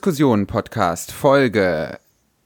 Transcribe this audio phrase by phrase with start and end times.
[0.00, 1.98] Diskussionen-Podcast, Folge.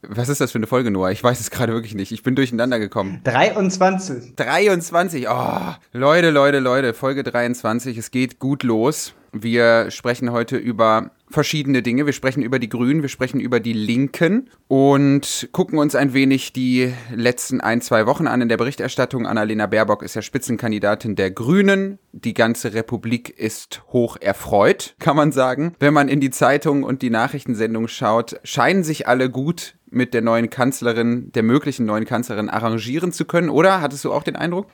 [0.09, 1.11] Was ist das für eine Folge, Noah?
[1.11, 2.11] Ich weiß es gerade wirklich nicht.
[2.11, 3.21] Ich bin durcheinander gekommen.
[3.23, 4.35] 23.
[4.35, 5.27] 23.
[5.29, 6.93] Oh, Leute, Leute, Leute.
[6.93, 7.97] Folge 23.
[7.97, 9.13] Es geht gut los.
[9.37, 12.05] Wir sprechen heute über verschiedene Dinge.
[12.05, 16.53] Wir sprechen über die Grünen, wir sprechen über die Linken und gucken uns ein wenig
[16.53, 19.27] die letzten ein, zwei Wochen an in der Berichterstattung.
[19.27, 21.99] Annalena Baerbock ist ja Spitzenkandidatin der Grünen.
[22.13, 25.75] Die ganze Republik ist hoch erfreut, kann man sagen.
[25.79, 30.21] Wenn man in die Zeitung und die Nachrichtensendung schaut, scheinen sich alle gut mit der
[30.21, 33.81] neuen Kanzlerin, der möglichen neuen Kanzlerin arrangieren zu können, oder?
[33.81, 34.67] Hattest du auch den Eindruck?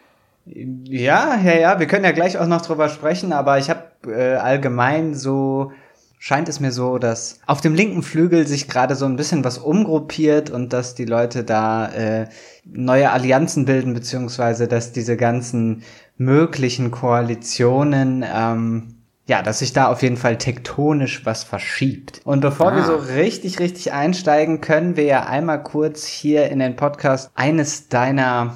[0.46, 4.36] Ja, ja, ja, wir können ja gleich auch noch drüber sprechen, aber ich habe äh,
[4.36, 5.72] allgemein so
[6.18, 9.59] scheint es mir so, dass auf dem linken Flügel sich gerade so ein bisschen was
[9.59, 12.28] umgruppiert und dass die Leute da äh,
[12.64, 15.84] neue Allianzen bilden, beziehungsweise dass diese ganzen
[16.18, 19.01] möglichen Koalitionen, ähm,
[19.32, 22.20] ja, dass sich da auf jeden Fall tektonisch was verschiebt.
[22.26, 22.76] Und bevor ah.
[22.76, 27.88] wir so richtig, richtig einsteigen, können wir ja einmal kurz hier in den Podcast eines
[27.88, 28.54] deiner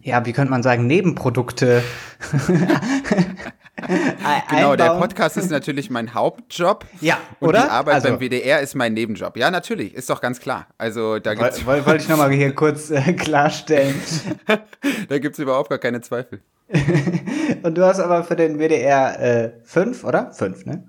[0.00, 1.82] ja, wie könnte man sagen, Nebenprodukte
[4.48, 6.86] genau, der Podcast ist natürlich mein Hauptjob.
[7.00, 7.62] Ja, und oder?
[7.62, 9.36] Die Arbeit also, beim WDR ist mein Nebenjob.
[9.36, 10.66] Ja, natürlich, ist doch ganz klar.
[10.78, 14.00] Also da gibt's Wollte wollt ich nochmal hier kurz äh, klarstellen.
[15.08, 16.42] da gibt's überhaupt gar keine Zweifel.
[17.62, 20.32] und du hast aber für den WDR äh, fünf, oder?
[20.32, 20.84] Fünf, ne?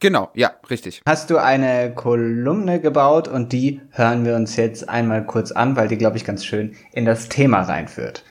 [0.00, 1.02] Genau, ja, richtig.
[1.06, 5.88] Hast du eine Kolumne gebaut und die hören wir uns jetzt einmal kurz an, weil
[5.88, 8.22] die, glaube ich, ganz schön in das Thema reinführt.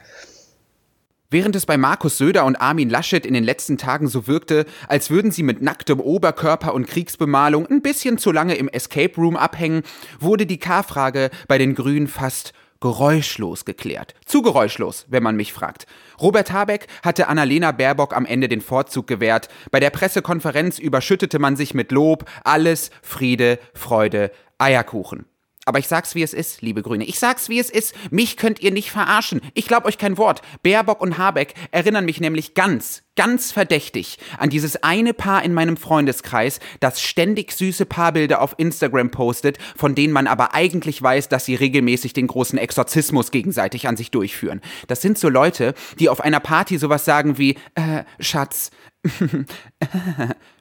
[1.31, 5.09] Während es bei Markus Söder und Armin Laschet in den letzten Tagen so wirkte, als
[5.09, 9.81] würden sie mit nacktem Oberkörper und Kriegsbemalung ein bisschen zu lange im Escape Room abhängen,
[10.19, 14.13] wurde die K-Frage bei den Grünen fast geräuschlos geklärt.
[14.25, 15.87] Zu geräuschlos, wenn man mich fragt.
[16.21, 19.49] Robert Habeck hatte Annalena Baerbock am Ende den Vorzug gewährt.
[19.71, 22.29] Bei der Pressekonferenz überschüttete man sich mit Lob.
[22.43, 25.25] Alles Friede, Freude, Eierkuchen.
[25.65, 27.05] Aber ich sag's wie es ist, liebe Grüne.
[27.05, 27.95] Ich sag's wie es ist.
[28.11, 29.41] Mich könnt ihr nicht verarschen.
[29.55, 30.41] Ich glaub euch kein Wort.
[30.61, 35.77] Baerbock und Habeck erinnern mich nämlich ganz, ganz verdächtig an dieses eine Paar in meinem
[35.77, 41.45] Freundeskreis, das ständig süße Paarbilder auf Instagram postet, von denen man aber eigentlich weiß, dass
[41.45, 44.61] sie regelmäßig den großen Exorzismus gegenseitig an sich durchführen.
[44.87, 48.71] Das sind so Leute, die auf einer Party sowas sagen wie, äh, Schatz,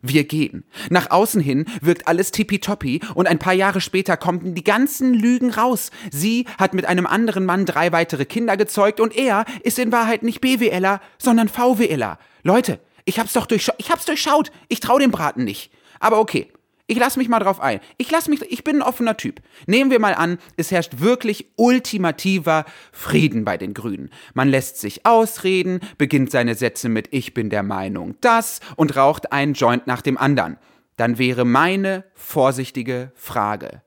[0.02, 0.64] Wir gehen.
[0.90, 5.50] Nach außen hin wirkt alles tippitoppi und ein paar Jahre später kommen die ganzen Lügen
[5.50, 5.90] raus.
[6.10, 10.22] Sie hat mit einem anderen Mann drei weitere Kinder gezeugt und er ist in Wahrheit
[10.22, 12.18] nicht BWLer, sondern VWLer.
[12.44, 13.74] Leute, ich hab's doch durchschaut.
[13.78, 14.52] Ich hab's durchschaut.
[14.68, 15.72] Ich trau dem Braten nicht.
[15.98, 16.52] Aber okay,
[16.86, 17.80] ich lasse mich mal drauf ein.
[17.96, 19.40] Ich lass mich, ich bin ein offener Typ.
[19.66, 24.10] Nehmen wir mal an, es herrscht wirklich ultimativer Frieden bei den Grünen.
[24.34, 29.32] Man lässt sich ausreden, beginnt seine Sätze mit Ich bin der Meinung das und raucht
[29.32, 30.58] einen Joint nach dem anderen.
[30.96, 33.82] Dann wäre meine vorsichtige Frage.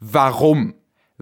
[0.00, 0.74] Warum?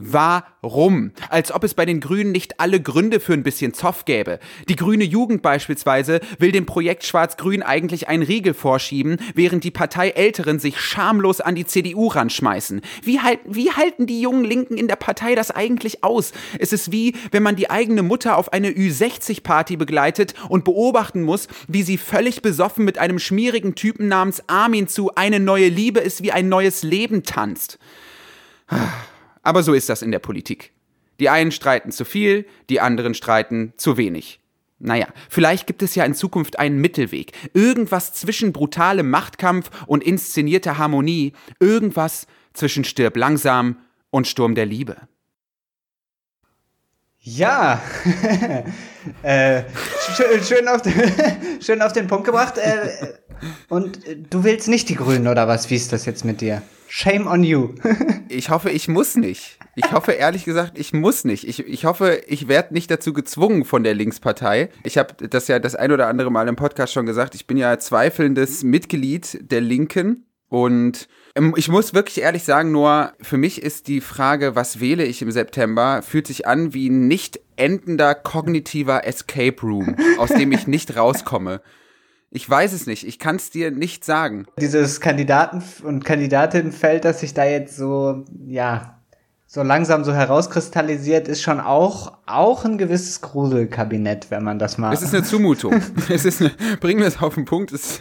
[0.02, 1.12] Warum?
[1.28, 4.38] Als ob es bei den Grünen nicht alle Gründe für ein bisschen Zoff gäbe.
[4.68, 10.10] Die grüne Jugend beispielsweise will dem Projekt Schwarz-Grün eigentlich einen Riegel vorschieben, während die Partei
[10.10, 12.80] Älteren sich schamlos an die CDU ranschmeißen.
[13.02, 16.32] Wie, halt, wie halten die jungen Linken in der Partei das eigentlich aus?
[16.58, 21.48] Es ist wie, wenn man die eigene Mutter auf eine Ü60-Party begleitet und beobachten muss,
[21.68, 26.22] wie sie völlig besoffen mit einem schmierigen Typen namens Armin zu Eine neue Liebe ist
[26.22, 27.78] wie ein neues Leben tanzt.
[29.42, 30.72] Aber so ist das in der Politik.
[31.18, 34.40] Die einen streiten zu viel, die anderen streiten zu wenig.
[34.78, 37.32] Naja, vielleicht gibt es ja in Zukunft einen Mittelweg.
[37.52, 41.34] Irgendwas zwischen brutalem Machtkampf und inszenierter Harmonie.
[41.60, 43.76] Irgendwas zwischen Stirb langsam
[44.08, 44.96] und Sturm der Liebe.
[47.22, 47.82] Ja,
[49.22, 49.62] äh,
[50.16, 50.94] schön, schön, auf den,
[51.60, 52.56] schön auf den Punkt gebracht.
[52.56, 53.18] Äh,
[53.68, 54.00] und
[54.30, 55.68] du willst nicht die Grünen oder was?
[55.68, 56.62] Wie ist das jetzt mit dir?
[56.92, 57.74] Shame on you.
[58.28, 59.60] ich hoffe, ich muss nicht.
[59.76, 61.46] Ich hoffe, ehrlich gesagt, ich muss nicht.
[61.46, 64.70] Ich, ich hoffe, ich werde nicht dazu gezwungen von der Linkspartei.
[64.82, 67.36] Ich habe das ja das ein oder andere Mal im Podcast schon gesagt.
[67.36, 70.26] Ich bin ja zweifelndes Mitglied der Linken.
[70.48, 71.06] Und
[71.36, 75.22] ähm, ich muss wirklich ehrlich sagen, nur für mich ist die Frage, was wähle ich
[75.22, 80.66] im September, fühlt sich an wie ein nicht endender kognitiver Escape Room, aus dem ich
[80.66, 81.62] nicht rauskomme.
[82.32, 83.06] Ich weiß es nicht.
[83.06, 84.46] Ich kann es dir nicht sagen.
[84.60, 89.00] Dieses Kandidaten- und Kandidatinnenfeld, das sich da jetzt so, ja,
[89.52, 94.94] so langsam so herauskristallisiert, ist schon auch, auch ein gewisses Gruselkabinett, wenn man das mal.
[94.94, 95.82] Es ist eine Zumutung.
[96.08, 97.72] es ist eine, bringen wir es auf den Punkt.
[97.72, 97.98] Es,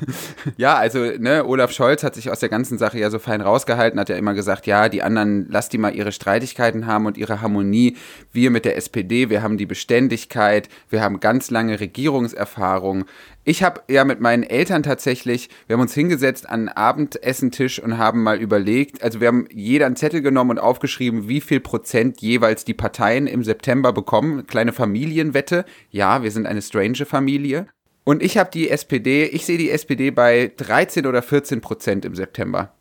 [0.58, 4.00] ja, also, ne, Olaf Scholz hat sich aus der ganzen Sache ja so fein rausgehalten,
[4.00, 7.42] hat ja immer gesagt, ja, die anderen, lass die mal ihre Streitigkeiten haben und ihre
[7.42, 7.98] Harmonie.
[8.32, 13.06] Wir mit der SPD, wir haben die Beständigkeit, wir haben ganz lange Regierungserfahrung.
[13.46, 17.98] Ich habe ja mit meinen Eltern tatsächlich, wir haben uns hingesetzt an einen Abendessentisch und
[17.98, 22.22] haben mal überlegt, also wir haben jeder einen Zettel genommen und aufgeschrieben, wie viel Prozent
[22.22, 24.46] jeweils die Parteien im September bekommen.
[24.46, 25.66] Kleine Familienwette.
[25.90, 27.68] Ja, wir sind eine strange Familie.
[28.04, 32.16] Und ich habe die SPD, ich sehe die SPD bei 13 oder 14 Prozent im
[32.16, 32.74] September.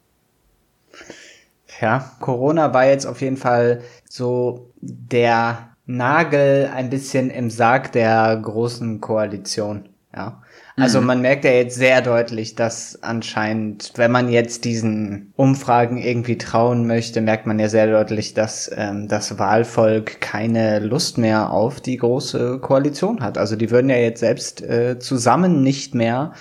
[1.81, 8.37] Ja, Corona war jetzt auf jeden Fall so der Nagel ein bisschen im Sarg der
[8.43, 9.89] großen Koalition.
[10.15, 10.43] Ja.
[10.79, 11.07] Also mhm.
[11.07, 16.87] man merkt ja jetzt sehr deutlich, dass anscheinend, wenn man jetzt diesen Umfragen irgendwie trauen
[16.87, 21.97] möchte, merkt man ja sehr deutlich, dass ähm, das Wahlvolk keine Lust mehr auf die
[21.97, 23.39] große Koalition hat.
[23.39, 26.33] Also die würden ja jetzt selbst äh, zusammen nicht mehr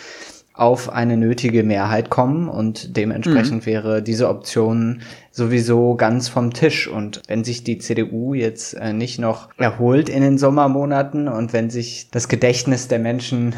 [0.58, 3.66] auf eine nötige Mehrheit kommen und dementsprechend mhm.
[3.66, 5.02] wäre diese Option
[5.32, 6.88] sowieso ganz vom Tisch.
[6.88, 11.70] Und wenn sich die CDU jetzt äh, nicht noch erholt in den Sommermonaten und wenn
[11.70, 13.54] sich das Gedächtnis der Menschen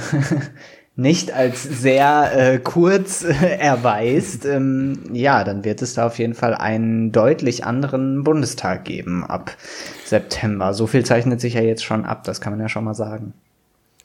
[0.96, 6.34] nicht als sehr äh, kurz äh, erweist, ähm, ja, dann wird es da auf jeden
[6.34, 9.56] Fall einen deutlich anderen Bundestag geben ab
[10.04, 10.74] September.
[10.74, 13.34] So viel zeichnet sich ja jetzt schon ab, das kann man ja schon mal sagen.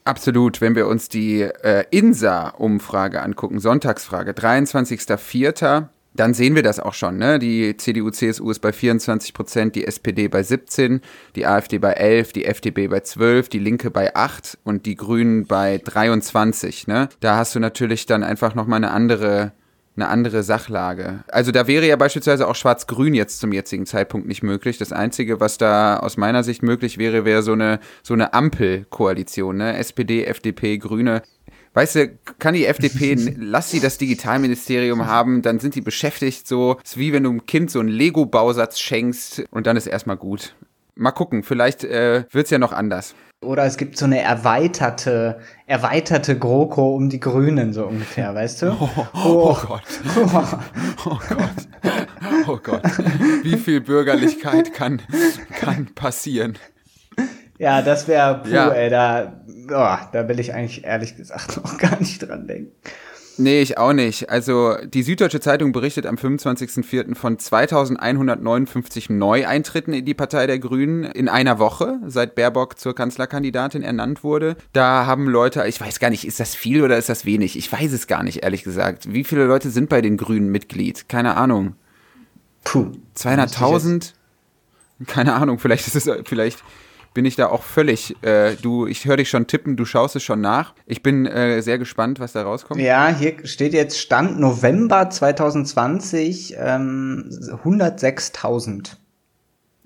[0.04, 6.94] Absolut, wenn wir uns die äh, INSA-Umfrage angucken, Sonntagsfrage, 23.04., dann sehen wir das auch
[6.94, 7.16] schon.
[7.16, 7.38] Ne?
[7.38, 11.00] Die CDU, CSU ist bei 24 Prozent, die SPD bei 17,
[11.34, 15.46] die AfD bei 11, die FDP bei 12, die Linke bei 8 und die Grünen
[15.46, 16.86] bei 23.
[16.86, 17.08] Ne?
[17.20, 19.52] Da hast du natürlich dann einfach nochmal eine andere
[19.96, 21.24] eine andere Sachlage.
[21.28, 24.78] Also da wäre ja beispielsweise auch Schwarz-Grün jetzt zum jetzigen Zeitpunkt nicht möglich.
[24.78, 29.56] Das Einzige, was da aus meiner Sicht möglich wäre, wäre so eine, so eine Ampelkoalition,
[29.56, 29.76] ne?
[29.76, 31.22] SPD, FDP, Grüne.
[31.74, 36.78] Weißt du, kann die FDP, lass sie das Digitalministerium haben, dann sind die beschäftigt so.
[36.84, 40.16] Es ist wie wenn du einem Kind so einen Lego-Bausatz schenkst und dann ist erstmal
[40.16, 40.54] gut.
[40.96, 43.14] Mal gucken, vielleicht äh, es ja noch anders.
[43.40, 48.70] Oder es gibt so eine erweiterte, erweiterte GroKo um die Grünen, so ungefähr, weißt du?
[48.80, 49.56] Oh, oh, oh.
[49.56, 49.82] oh Gott.
[51.06, 51.68] Oh Gott.
[52.48, 52.82] Oh Gott.
[53.42, 55.02] Wie viel Bürgerlichkeit kann,
[55.60, 56.58] kann passieren?
[57.58, 58.70] Ja, das wäre, ja.
[58.70, 62.72] ey, da, oh, da will ich eigentlich ehrlich gesagt noch gar nicht dran denken.
[63.36, 64.30] Nee, ich auch nicht.
[64.30, 67.14] Also die Süddeutsche Zeitung berichtet am 25.04.
[67.14, 73.82] von 2159 Neueintritten in die Partei der Grünen in einer Woche, seit Baerbock zur Kanzlerkandidatin
[73.82, 74.56] ernannt wurde.
[74.72, 77.58] Da haben Leute, ich weiß gar nicht, ist das viel oder ist das wenig?
[77.58, 79.12] Ich weiß es gar nicht, ehrlich gesagt.
[79.12, 81.08] Wie viele Leute sind bei den Grünen Mitglied?
[81.08, 81.74] Keine Ahnung.
[82.62, 82.92] Puh.
[83.16, 84.12] 200.000?
[85.06, 86.62] Keine Ahnung, vielleicht ist es, vielleicht
[87.14, 90.22] bin ich da auch völlig, äh, du, ich höre dich schon tippen, du schaust es
[90.22, 90.74] schon nach.
[90.84, 92.80] Ich bin äh, sehr gespannt, was da rauskommt.
[92.80, 98.96] Ja, hier steht jetzt Stand November 2020 ähm, 106.000.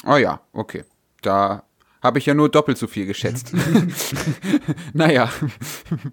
[0.07, 0.85] Oh ja, okay.
[1.23, 1.65] Da
[2.03, 3.53] habe ich ja nur doppelt so viel geschätzt.
[4.93, 5.31] naja.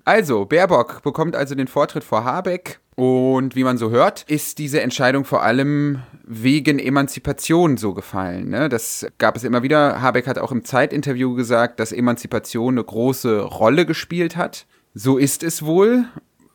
[0.03, 2.79] Also, Baerbock bekommt also den Vortritt vor Habeck.
[2.95, 8.49] Und wie man so hört, ist diese Entscheidung vor allem wegen Emanzipation so gefallen.
[8.49, 8.69] Ne?
[8.69, 10.01] Das gab es immer wieder.
[10.01, 14.65] Habeck hat auch im Zeitinterview gesagt, dass Emanzipation eine große Rolle gespielt hat.
[14.94, 16.06] So ist es wohl.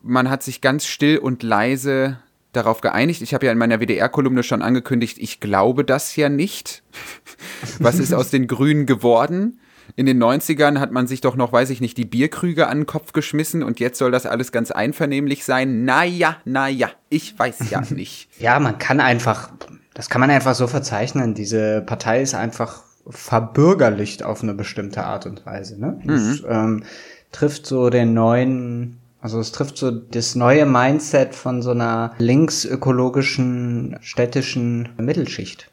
[0.03, 2.19] Man hat sich ganz still und leise
[2.53, 3.23] darauf geeinigt.
[3.23, 6.83] Ich habe ja in meiner WDR-Kolumne schon angekündigt, ich glaube das ja nicht.
[7.79, 9.61] Was ist aus den Grünen geworden?
[9.97, 12.87] In den 90ern hat man sich doch noch, weiß ich nicht, die Bierkrüge an den
[12.87, 15.85] Kopf geschmissen und jetzt soll das alles ganz einvernehmlich sein.
[15.85, 18.29] Naja, naja, ich weiß ja nicht.
[18.39, 19.51] ja, man kann einfach,
[19.95, 21.35] das kann man einfach so verzeichnen.
[21.35, 25.81] Diese Partei ist einfach verbürgerlicht auf eine bestimmte Art und Weise.
[25.81, 26.01] Ne?
[26.05, 26.09] Mhm.
[26.09, 26.85] Das, ähm,
[27.33, 33.99] trifft so den neuen also es trifft so das neue Mindset von so einer linksökologischen
[34.01, 35.71] städtischen Mittelschicht.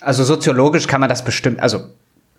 [0.00, 1.88] Also soziologisch kann man das bestimmt, also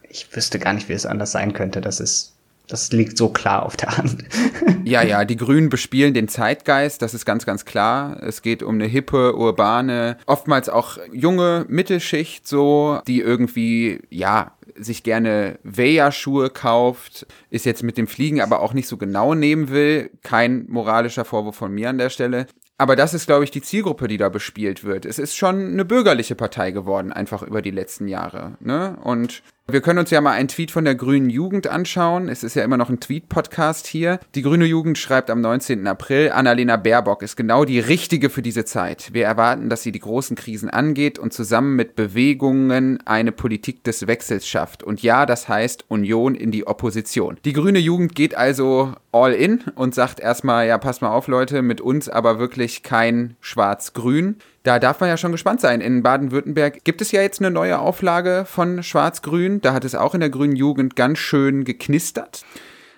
[0.10, 1.80] ich wüsste gar nicht, wie es anders sein könnte.
[1.80, 2.34] Das ist,
[2.68, 4.24] das liegt so klar auf der Hand.
[4.84, 8.22] ja, ja, die Grünen bespielen den Zeitgeist, das ist ganz, ganz klar.
[8.22, 15.04] Es geht um eine hippe, urbane, oftmals auch junge Mittelschicht so, die irgendwie, ja, sich
[15.04, 20.10] gerne Veja-Schuhe kauft, ist jetzt mit dem Fliegen aber auch nicht so genau nehmen will.
[20.24, 22.48] Kein moralischer Vorwurf von mir an der Stelle.
[22.78, 25.06] Aber das ist, glaube ich, die Zielgruppe, die da bespielt wird.
[25.06, 28.58] Es ist schon eine bürgerliche Partei geworden, einfach über die letzten Jahre.
[28.60, 28.98] Ne?
[29.04, 32.28] Und wir können uns ja mal einen Tweet von der Grünen Jugend anschauen.
[32.28, 34.20] Es ist ja immer noch ein Tweet-Podcast hier.
[34.36, 35.88] Die Grüne Jugend schreibt am 19.
[35.88, 39.14] April, Annalena Baerbock ist genau die richtige für diese Zeit.
[39.14, 44.06] Wir erwarten, dass sie die großen Krisen angeht und zusammen mit Bewegungen eine Politik des
[44.06, 44.84] Wechsels schafft.
[44.84, 47.38] Und ja, das heißt Union in die Opposition.
[47.46, 51.62] Die Grüne Jugend geht also all in und sagt erstmal, ja, passt mal auf, Leute,
[51.62, 54.40] mit uns aber wirklich kein Schwarz-Grün.
[54.64, 55.82] Da darf man ja schon gespannt sein.
[55.82, 59.60] In Baden-Württemberg gibt es ja jetzt eine neue Auflage von Schwarz-Grün.
[59.60, 62.46] Da hat es auch in der grünen Jugend ganz schön geknistert.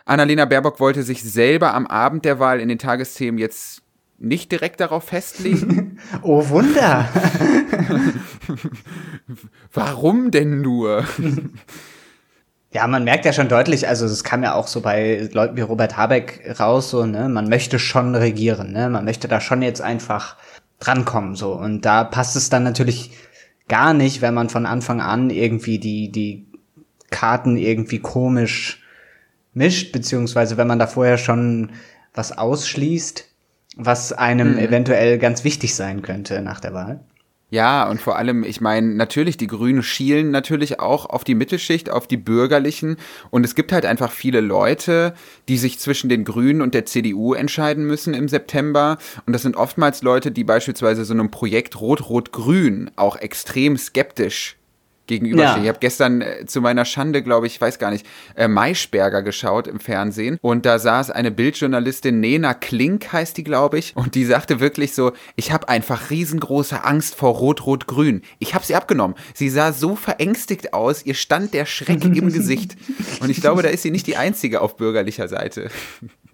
[0.06, 3.82] Annalena Baerbock wollte sich selber am Abend der Wahl in den Tagesthemen jetzt
[4.20, 6.00] nicht direkt darauf festlegen.
[6.22, 7.10] oh Wunder!
[9.74, 11.04] Warum denn nur?
[12.72, 15.62] Ja, man merkt ja schon deutlich, also es kam ja auch so bei Leuten wie
[15.62, 19.82] Robert Habeck raus, so, ne, man möchte schon regieren, ne, man möchte da schon jetzt
[19.82, 20.36] einfach
[20.86, 21.54] drankommen, so.
[21.54, 23.12] Und da passt es dann natürlich
[23.68, 26.48] gar nicht, wenn man von Anfang an irgendwie die, die
[27.10, 28.84] Karten irgendwie komisch
[29.54, 31.72] mischt, beziehungsweise wenn man da vorher schon
[32.14, 33.26] was ausschließt,
[33.78, 34.60] was einem mhm.
[34.60, 37.00] eventuell ganz wichtig sein könnte nach der Wahl.
[37.56, 41.90] Ja, und vor allem, ich meine, natürlich, die Grünen schielen natürlich auch auf die Mittelschicht,
[41.90, 42.98] auf die Bürgerlichen.
[43.32, 45.14] Und es gibt halt einfach viele Leute,
[45.48, 48.98] die sich zwischen den Grünen und der CDU entscheiden müssen im September.
[49.26, 54.58] Und das sind oftmals Leute, die beispielsweise so einem Projekt Rot-Rot-Grün auch extrem skeptisch
[55.08, 55.58] gegenüberstehen.
[55.58, 55.64] Ja.
[55.64, 59.68] Ich habe gestern äh, zu meiner Schande, glaube ich, weiß gar nicht, äh, Maischberger geschaut
[59.68, 64.26] im Fernsehen und da saß eine Bildjournalistin, Nena Klink heißt die, glaube ich, und die
[64.26, 68.22] sagte wirklich so, ich habe einfach riesengroße Angst vor Rot-Rot-Grün.
[68.40, 69.16] Ich habe sie abgenommen.
[69.34, 72.76] Sie sah so verängstigt aus, ihr stand der Schreck im Gesicht.
[73.22, 75.70] Und ich glaube, da ist sie nicht die Einzige auf bürgerlicher Seite.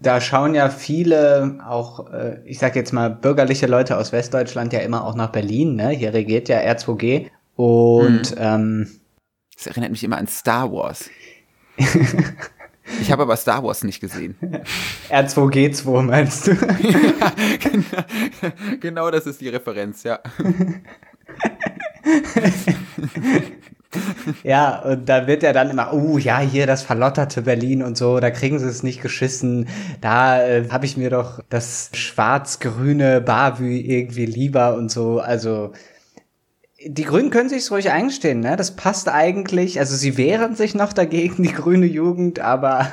[0.00, 4.80] Da schauen ja viele, auch, äh, ich sag jetzt mal, bürgerliche Leute aus Westdeutschland ja
[4.80, 5.90] immer auch nach Berlin, ne?
[5.90, 7.26] Hier regiert ja R2G.
[7.56, 8.36] Und mhm.
[8.38, 8.90] ähm,
[9.54, 11.10] das erinnert mich immer an Star Wars.
[13.00, 14.36] Ich habe aber Star Wars nicht gesehen.
[15.10, 16.52] R2G2 meinst du?
[16.52, 18.02] ja, genau,
[18.80, 20.18] genau das ist die Referenz, ja.
[24.42, 28.20] ja, und da wird er dann immer, oh ja, hier das verlotterte Berlin und so,
[28.20, 29.68] da kriegen sie es nicht geschissen.
[30.00, 35.20] Da äh, habe ich mir doch das schwarz-grüne Bavü irgendwie lieber und so.
[35.20, 35.72] Also
[36.86, 38.56] die Grünen können sich ruhig eingestehen, ne?
[38.56, 39.78] Das passt eigentlich.
[39.78, 42.88] Also sie wehren sich noch dagegen, die grüne Jugend, aber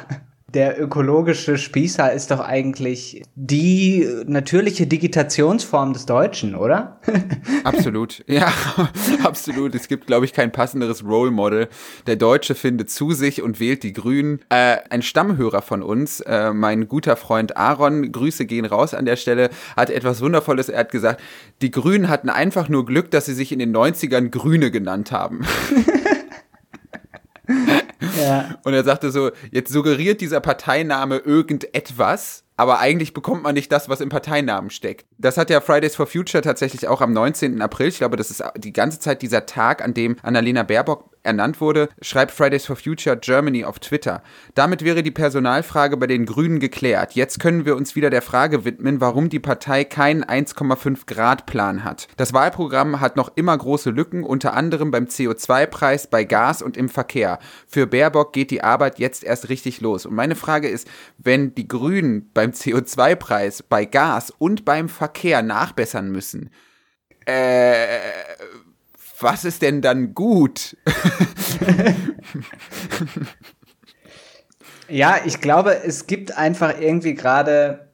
[0.54, 7.00] der ökologische Spießer ist doch eigentlich die natürliche Digitationsform des Deutschen, oder?
[7.64, 8.52] absolut, ja,
[9.24, 9.76] absolut.
[9.76, 11.68] Es gibt, glaube ich, kein passenderes Role Model.
[12.08, 14.40] Der Deutsche findet zu sich und wählt die Grünen.
[14.50, 19.16] Äh, ein Stammhörer von uns, äh, mein guter Freund Aaron, Grüße gehen raus an der
[19.16, 20.70] Stelle, hat etwas Wundervolles.
[20.70, 21.22] Er hat gesagt,
[21.62, 25.46] die Grünen hatten einfach nur Glück, dass sie sich in den 90ern Grüne genannt haben.
[28.64, 33.88] Und er sagte so, jetzt suggeriert dieser Parteiname irgendetwas, aber eigentlich bekommt man nicht das,
[33.88, 35.06] was im Parteinamen steckt.
[35.18, 37.62] Das hat ja Fridays for Future tatsächlich auch am 19.
[37.62, 41.62] April, ich glaube, das ist die ganze Zeit dieser Tag, an dem Annalena Baerbock ernannt
[41.62, 44.24] wurde, schreibt Fridays for Future Germany auf Twitter.
[44.56, 47.14] Damit wäre die Personalfrage bei den Grünen geklärt.
[47.14, 51.84] Jetzt können wir uns wieder der Frage widmen, warum die Partei keinen 1,5 Grad Plan
[51.84, 52.08] hat.
[52.18, 56.90] Das Wahlprogramm hat noch immer große Lücken, unter anderem beim CO2-Preis, bei Gas und im
[56.90, 57.40] Verkehr.
[57.68, 60.06] Für Baerbock geht die Arbeit jetzt erst richtig los.
[60.06, 60.88] Und meine Frage ist,
[61.18, 66.52] wenn die Grünen beim CO2-Preis, bei Gas und beim Verkehr nachbessern müssen,
[67.26, 68.00] äh,
[69.20, 70.78] was ist denn dann gut?
[74.88, 77.92] ja, ich glaube, es gibt einfach irgendwie gerade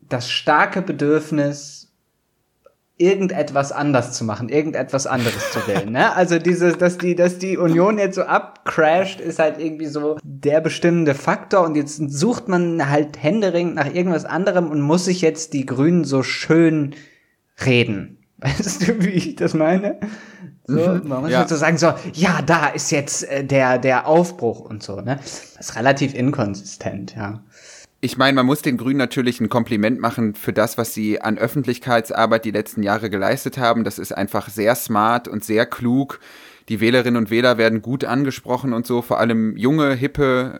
[0.00, 1.85] das starke Bedürfnis,
[2.98, 5.92] irgendetwas anders zu machen, irgendetwas anderes zu wählen.
[5.92, 6.14] Ne?
[6.14, 10.62] Also diese, dass die, dass die Union jetzt so abcrasht, ist halt irgendwie so der
[10.62, 15.52] bestimmende Faktor und jetzt sucht man halt händeringend nach irgendwas anderem und muss sich jetzt
[15.52, 16.94] die Grünen so schön
[17.64, 18.18] reden.
[18.38, 20.00] Weißt du, wie ich das meine?
[20.66, 21.02] So, mhm.
[21.06, 21.38] man muss ja.
[21.40, 25.16] halt so sagen, so, ja, da ist jetzt äh, der, der Aufbruch und so, ne?
[25.56, 27.44] Das ist relativ inkonsistent, ja.
[28.00, 31.38] Ich meine, man muss den Grünen natürlich ein Kompliment machen für das, was sie an
[31.38, 33.84] Öffentlichkeitsarbeit die letzten Jahre geleistet haben.
[33.84, 36.20] Das ist einfach sehr smart und sehr klug.
[36.68, 40.58] Die Wählerinnen und Wähler werden gut angesprochen und so, vor allem junge, hippe,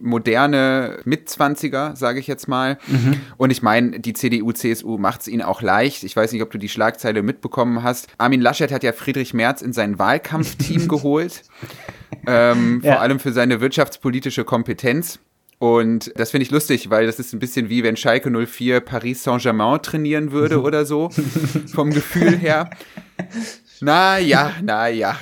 [0.00, 2.76] moderne Mitzwanziger, sage ich jetzt mal.
[2.86, 3.20] Mhm.
[3.38, 6.04] Und ich meine, die CDU, CSU macht es ihnen auch leicht.
[6.04, 8.08] Ich weiß nicht, ob du die Schlagzeile mitbekommen hast.
[8.18, 11.44] Armin Laschet hat ja Friedrich Merz in sein Wahlkampfteam geholt.
[12.26, 12.92] Ähm, ja.
[12.92, 15.18] Vor allem für seine wirtschaftspolitische Kompetenz.
[15.58, 19.24] Und das finde ich lustig, weil das ist ein bisschen wie wenn Schalke 04 Paris
[19.24, 21.10] Saint-Germain trainieren würde oder so,
[21.74, 22.70] vom Gefühl her.
[23.80, 25.16] Na ja, na ja,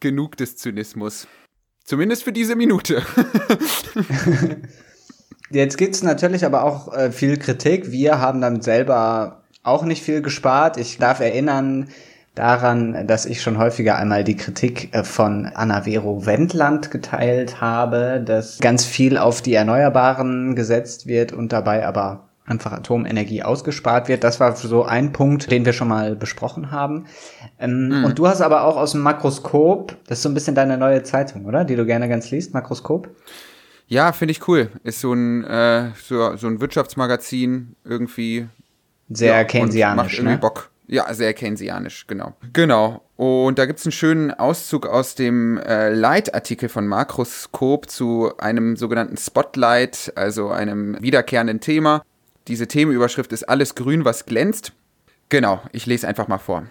[0.00, 1.26] genug des Zynismus.
[1.84, 3.02] Zumindest für diese Minute.
[5.50, 7.90] Jetzt gibt es natürlich aber auch äh, viel Kritik.
[7.90, 10.78] Wir haben damit selber auch nicht viel gespart.
[10.78, 11.90] Ich darf erinnern,
[12.34, 18.22] daran, dass ich schon häufiger einmal die Kritik äh, von Anna Vero Wendland geteilt habe,
[18.24, 24.22] dass ganz viel auf die Erneuerbaren gesetzt wird und dabei aber einfach Atomenergie ausgespart wird.
[24.22, 27.06] Das war so ein Punkt, den wir schon mal besprochen haben.
[27.58, 28.04] Ähm, mhm.
[28.04, 31.02] Und du hast aber auch aus dem Makroskop, das ist so ein bisschen deine neue
[31.02, 31.64] Zeitung, oder?
[31.64, 33.08] Die du gerne ganz liest, Makroskop?
[33.86, 34.70] Ja, finde ich cool.
[34.82, 38.48] Ist so ein, äh, so, so ein Wirtschaftsmagazin irgendwie.
[39.08, 39.96] Sehr ja, keynesianisch.
[39.96, 40.38] Macht irgendwie ne?
[40.38, 40.70] Bock.
[40.86, 42.34] Ja, sehr keynesianisch, genau.
[42.52, 43.02] Genau.
[43.16, 48.76] Und da gibt es einen schönen Auszug aus dem äh, Leitartikel von Makroskop zu einem
[48.76, 52.02] sogenannten Spotlight, also einem wiederkehrenden Thema.
[52.48, 54.72] Diese Themenüberschrift ist Alles grün, was glänzt.
[55.30, 56.64] Genau, ich lese einfach mal vor.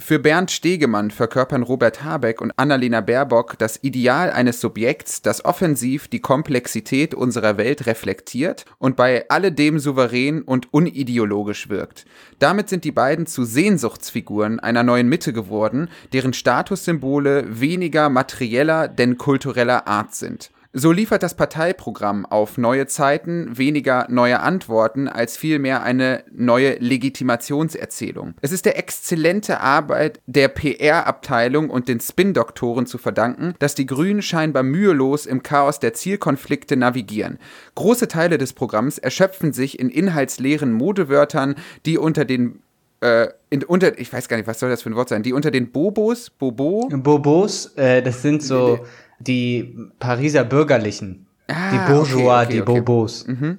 [0.00, 6.06] Für Bernd Stegemann verkörpern Robert Habeck und Annalena Baerbock das Ideal eines Subjekts, das offensiv
[6.06, 12.06] die Komplexität unserer Welt reflektiert und bei alledem souverän und unideologisch wirkt.
[12.38, 19.18] Damit sind die beiden zu Sehnsuchtsfiguren einer neuen Mitte geworden, deren Statussymbole weniger materieller denn
[19.18, 20.52] kultureller Art sind.
[20.74, 28.34] So liefert das Parteiprogramm auf neue Zeiten weniger neue Antworten als vielmehr eine neue Legitimationserzählung.
[28.42, 34.20] Es ist der exzellente Arbeit der PR-Abteilung und den Spin-Doktoren zu verdanken, dass die Grünen
[34.20, 37.38] scheinbar mühelos im Chaos der Zielkonflikte navigieren.
[37.74, 41.54] Große Teile des Programms erschöpfen sich in inhaltsleeren Modewörtern,
[41.86, 42.60] die unter den
[43.00, 45.32] äh, in, unter, ich weiß gar nicht, was soll das für ein Wort sein, die
[45.32, 46.88] unter den Bobos, Bobo?
[46.90, 48.80] Bobos, äh, das sind so
[49.18, 51.26] die Pariser Bürgerlichen.
[51.48, 52.80] Ah, die Bourgeois, okay, okay, die okay.
[52.80, 53.26] Bobos.
[53.26, 53.58] Mhm.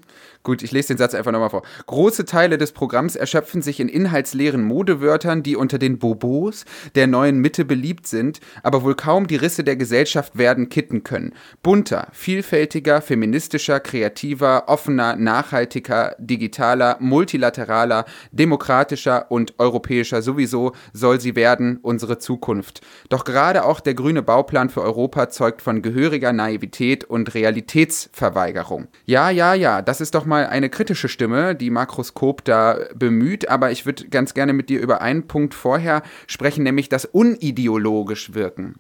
[0.50, 1.62] Gut, ich lese den Satz einfach nochmal vor.
[1.86, 6.66] Große Teile des Programms erschöpfen sich in inhaltsleeren Modewörtern, die unter den Bobos
[6.96, 11.36] der neuen Mitte beliebt sind, aber wohl kaum die Risse der Gesellschaft werden kitten können.
[11.62, 21.78] Bunter, vielfältiger, feministischer, kreativer, offener, nachhaltiger, digitaler, multilateraler, demokratischer und europäischer sowieso soll sie werden,
[21.84, 22.82] unsere Zukunft.
[23.10, 28.88] Doch gerade auch der grüne Bauplan für Europa zeugt von gehöriger Naivität und Realitätsverweigerung.
[29.06, 33.72] Ja, ja, ja, das ist doch mal eine kritische Stimme, die Makroskop da bemüht, aber
[33.72, 38.76] ich würde ganz gerne mit dir über einen Punkt vorher sprechen, nämlich das unideologisch wirken.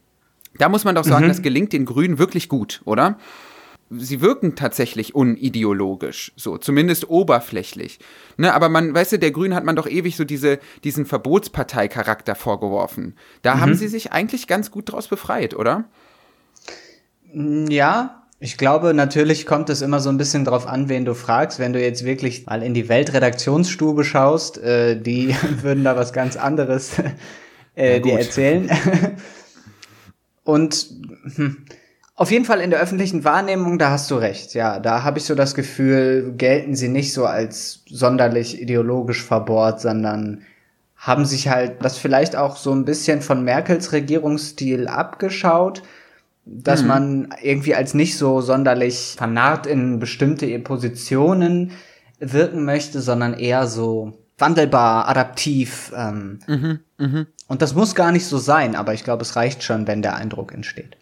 [0.57, 1.29] Da muss man doch sagen, mhm.
[1.29, 3.17] das gelingt den Grünen wirklich gut, oder?
[3.89, 7.99] sie wirken tatsächlich unideologisch, so zumindest oberflächlich.
[8.37, 12.35] Ne, aber man, weißt du, der Grünen hat man doch ewig so diese, diesen Verbotsparteicharakter
[12.35, 13.15] vorgeworfen.
[13.41, 13.61] Da mhm.
[13.61, 15.85] haben sie sich eigentlich ganz gut draus befreit, oder?
[17.33, 21.59] Ja, ich glaube, natürlich kommt es immer so ein bisschen drauf an, wen du fragst.
[21.59, 26.37] Wenn du jetzt wirklich mal in die Weltredaktionsstube schaust, äh, die würden da was ganz
[26.37, 26.93] anderes
[27.75, 28.69] äh, dir erzählen.
[30.45, 30.87] Und
[31.35, 31.65] hm,
[32.15, 34.53] auf jeden Fall in der öffentlichen Wahrnehmung, da hast du recht.
[34.53, 39.81] Ja, da habe ich so das Gefühl, gelten sie nicht so als sonderlich ideologisch verbohrt,
[39.81, 40.43] sondern
[40.95, 45.81] haben sich halt das vielleicht auch so ein bisschen von Merkels Regierungsstil abgeschaut
[46.51, 46.87] dass mhm.
[46.87, 51.71] man irgendwie als nicht so sonderlich vernarrt in bestimmte Positionen
[52.19, 55.91] wirken möchte, sondern eher so wandelbar, adaptiv.
[55.95, 57.25] Ähm, mhm, mh.
[57.47, 60.15] Und das muss gar nicht so sein, aber ich glaube, es reicht schon, wenn der
[60.15, 60.97] Eindruck entsteht.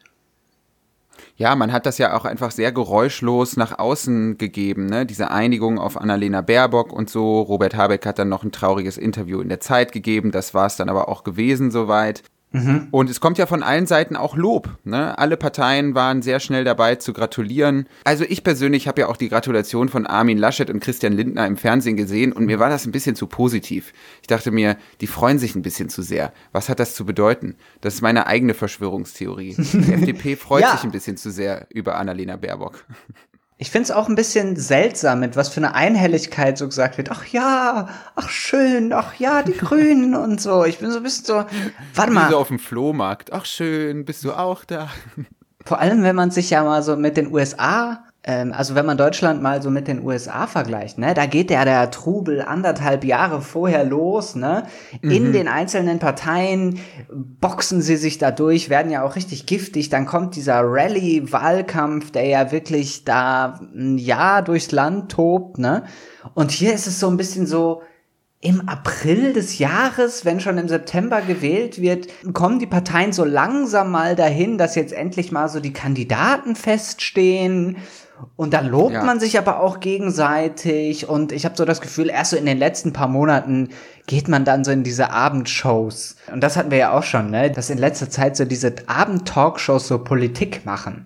[1.36, 5.06] Ja, man hat das ja auch einfach sehr geräuschlos nach außen gegeben, ne?
[5.06, 7.42] Diese Einigung auf Annalena Baerbock und so.
[7.42, 10.32] Robert Habeck hat dann noch ein trauriges Interview in der Zeit gegeben.
[10.32, 12.24] Das war es dann aber auch gewesen soweit.
[12.52, 12.88] Mhm.
[12.92, 14.70] Und es kommt ja von allen Seiten auch Lob.
[14.86, 15.18] Ne?
[15.18, 17.88] Alle Parteien waren sehr schnell dabei zu gratulieren.
[18.06, 21.58] Also ich persönlich habe ja auch die Gratulation von Armin Laschet und Christian Lindner im
[21.58, 23.92] Fernsehen gesehen und mir war das ein bisschen zu positiv.
[24.22, 26.32] Ich dachte mir, die freuen sich ein bisschen zu sehr.
[26.54, 27.56] Was hat das zu bedeuten?
[27.82, 29.56] Das ist meine eigene Verschwörungstheorie.
[29.58, 30.72] Die FDP freut ja.
[30.72, 32.86] sich ein bisschen zu sehr über Annalena Baerbock.
[33.60, 37.10] Ich finde es auch ein bisschen seltsam, mit was für eine Einhelligkeit so gesagt wird.
[37.10, 40.64] Ach ja, ach schön, ach ja, die Grünen und so.
[40.64, 41.46] Ich bin so ein bisschen so,
[41.96, 42.28] warte mal.
[42.28, 43.34] Wie so auf dem Flohmarkt.
[43.34, 44.90] Ach schön, bist du auch da?
[45.66, 49.42] Vor allem, wenn man sich ja mal so mit den USA also wenn man Deutschland
[49.42, 53.86] mal so mit den USA vergleicht, ne, da geht ja der Trubel anderthalb Jahre vorher
[53.86, 54.64] los, ne?
[55.02, 55.34] In mhm.
[55.34, 59.88] den einzelnen Parteien boxen sie sich da durch, werden ja auch richtig giftig.
[59.90, 65.84] Dann kommt dieser Rallye-Wahlkampf, der ja wirklich da ein Jahr durchs Land tobt, ne?
[66.34, 67.82] Und hier ist es so ein bisschen so,
[68.40, 73.90] im April des Jahres, wenn schon im September gewählt wird, kommen die Parteien so langsam
[73.90, 77.78] mal dahin, dass jetzt endlich mal so die Kandidaten feststehen
[78.36, 79.04] und da lobt ja.
[79.04, 81.08] man sich aber auch gegenseitig.
[81.08, 83.70] Und ich habe so das Gefühl, erst so in den letzten paar Monaten
[84.06, 86.16] geht man dann so in diese Abendshows.
[86.32, 87.52] Und das hatten wir ja auch schon, ne?
[87.52, 91.06] Dass in letzter Zeit so diese Abend-Talkshows so Politik machen.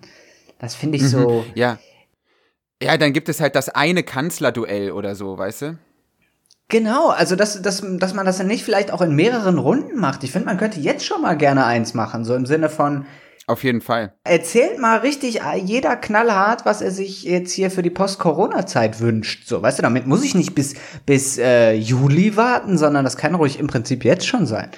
[0.58, 1.08] Das finde ich mhm.
[1.08, 1.44] so.
[1.54, 1.78] Ja.
[2.82, 5.78] Ja, dann gibt es halt das eine Kanzlerduell oder so, weißt du?
[6.68, 10.24] Genau, also dass, dass, dass man das dann nicht vielleicht auch in mehreren Runden macht.
[10.24, 13.04] Ich finde, man könnte jetzt schon mal gerne eins machen, so im Sinne von,
[13.52, 14.14] auf jeden Fall.
[14.24, 19.46] Erzählt mal richtig äh, jeder knallhart, was er sich jetzt hier für die Post-Corona-Zeit wünscht.
[19.46, 20.74] So, weißt du, damit muss ich nicht bis,
[21.06, 24.70] bis äh, Juli warten, sondern das kann ruhig im Prinzip jetzt schon sein.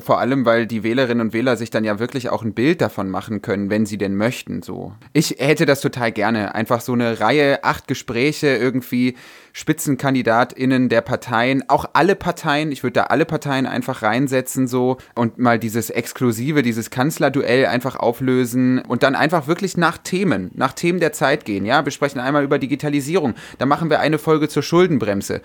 [0.00, 3.10] Vor allem, weil die Wählerinnen und Wähler sich dann ja wirklich auch ein Bild davon
[3.10, 4.92] machen können, wenn sie denn möchten, so.
[5.12, 6.54] Ich hätte das total gerne.
[6.54, 9.16] Einfach so eine Reihe, acht Gespräche irgendwie,
[9.52, 15.38] SpitzenkandidatInnen der Parteien, auch alle Parteien, ich würde da alle Parteien einfach reinsetzen, so, und
[15.38, 21.00] mal dieses Exklusive, dieses Kanzlerduell einfach auflösen und dann einfach wirklich nach Themen, nach Themen
[21.00, 21.84] der Zeit gehen, ja.
[21.84, 23.34] Wir sprechen einmal über Digitalisierung.
[23.58, 25.42] Da machen wir eine Folge zur Schuldenbremse.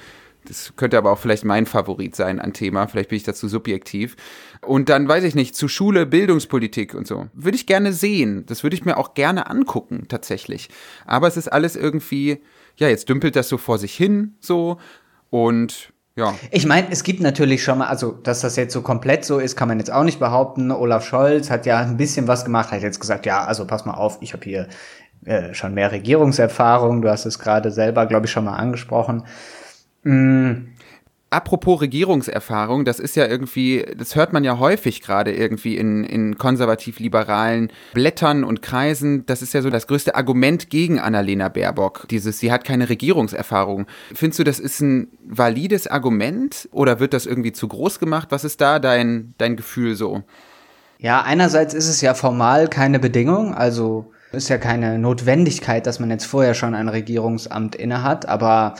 [0.47, 2.87] Das könnte aber auch vielleicht mein Favorit sein an Thema.
[2.87, 4.15] Vielleicht bin ich dazu subjektiv.
[4.61, 7.27] Und dann weiß ich nicht, zu Schule, Bildungspolitik und so.
[7.33, 8.45] Würde ich gerne sehen.
[8.47, 10.69] Das würde ich mir auch gerne angucken, tatsächlich.
[11.05, 12.41] Aber es ist alles irgendwie,
[12.77, 14.77] ja, jetzt dümpelt das so vor sich hin, so.
[15.29, 16.33] Und ja.
[16.51, 19.57] Ich meine, es gibt natürlich schon mal, also dass das jetzt so komplett so ist,
[19.57, 20.71] kann man jetzt auch nicht behaupten.
[20.71, 23.95] Olaf Scholz hat ja ein bisschen was gemacht, hat jetzt gesagt, ja, also pass mal
[23.95, 24.69] auf, ich habe hier
[25.25, 27.01] äh, schon mehr Regierungserfahrung.
[27.01, 29.23] Du hast es gerade selber, glaube ich, schon mal angesprochen.
[30.05, 30.67] Mm.
[31.31, 36.37] Apropos Regierungserfahrung, das ist ja irgendwie, das hört man ja häufig gerade irgendwie in, in
[36.37, 39.25] konservativ-liberalen Blättern und Kreisen.
[39.25, 42.07] Das ist ja so das größte Argument gegen Annalena Baerbock.
[42.09, 43.85] Dieses, sie hat keine Regierungserfahrung.
[44.13, 48.27] Findest du, das ist ein valides Argument oder wird das irgendwie zu groß gemacht?
[48.31, 50.23] Was ist da dein, dein Gefühl so?
[50.99, 56.09] Ja, einerseits ist es ja formal keine Bedingung, also ist ja keine Notwendigkeit, dass man
[56.09, 58.75] jetzt vorher schon ein Regierungsamt innehat, aber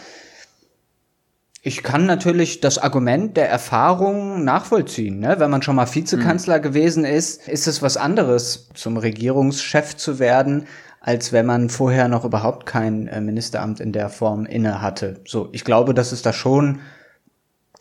[1.66, 5.18] ich kann natürlich das Argument der Erfahrung nachvollziehen.
[5.18, 5.40] Ne?
[5.40, 6.62] Wenn man schon mal Vizekanzler mhm.
[6.62, 10.68] gewesen ist, ist es was anderes, zum Regierungschef zu werden,
[11.02, 15.22] als wenn man vorher noch überhaupt kein äh, Ministeramt in der Form inne hatte.
[15.26, 16.82] So, ich glaube, das ist da schon.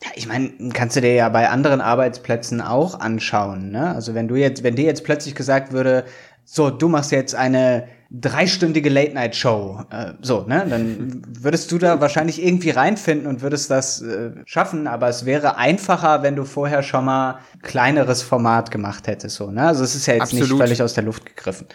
[0.03, 3.69] Ja, ich meine, kannst du dir ja bei anderen Arbeitsplätzen auch anschauen.
[3.69, 3.93] Ne?
[3.93, 6.05] Also wenn du jetzt, wenn dir jetzt plötzlich gesagt würde,
[6.45, 9.85] so, du machst jetzt eine dreistündige Late-Night-Show.
[9.89, 10.65] Äh, so, ne?
[10.69, 15.57] Dann würdest du da wahrscheinlich irgendwie reinfinden und würdest das äh, schaffen, aber es wäre
[15.57, 19.35] einfacher, wenn du vorher schon mal kleineres Format gemacht hättest.
[19.35, 19.67] So, ne?
[19.67, 20.49] Also es ist ja jetzt Absolut.
[20.49, 21.67] nicht völlig aus der Luft gegriffen.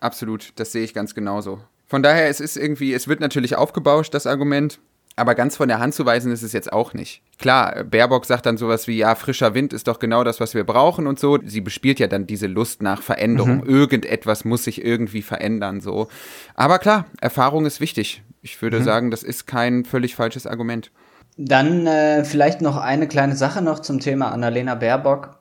[0.00, 1.60] Absolut, das sehe ich ganz genauso.
[1.86, 4.80] Von daher, es ist irgendwie, es wird natürlich aufgebauscht, das Argument.
[5.20, 7.20] Aber ganz von der Hand zu weisen ist es jetzt auch nicht.
[7.38, 10.64] Klar, Baerbock sagt dann sowas wie, ja, frischer Wind ist doch genau das, was wir
[10.64, 11.38] brauchen und so.
[11.44, 13.58] Sie bespielt ja dann diese Lust nach Veränderung.
[13.58, 13.68] Mhm.
[13.68, 16.08] Irgendetwas muss sich irgendwie verändern, so.
[16.54, 18.22] Aber klar, Erfahrung ist wichtig.
[18.40, 18.84] Ich würde mhm.
[18.84, 20.90] sagen, das ist kein völlig falsches Argument.
[21.36, 25.38] Dann äh, vielleicht noch eine kleine Sache noch zum Thema Annalena Baerbock.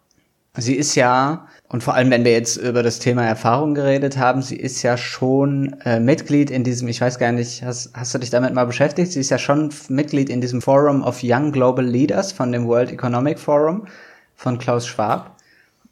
[0.58, 4.42] Sie ist ja und vor allem, wenn wir jetzt über das Thema Erfahrung geredet haben,
[4.42, 8.18] sie ist ja schon äh, Mitglied in diesem, ich weiß gar nicht, hast, hast du
[8.18, 9.12] dich damit mal beschäftigt?
[9.12, 12.92] Sie ist ja schon Mitglied in diesem Forum of Young Global Leaders von dem World
[12.92, 13.86] Economic Forum
[14.34, 15.38] von Klaus Schwab.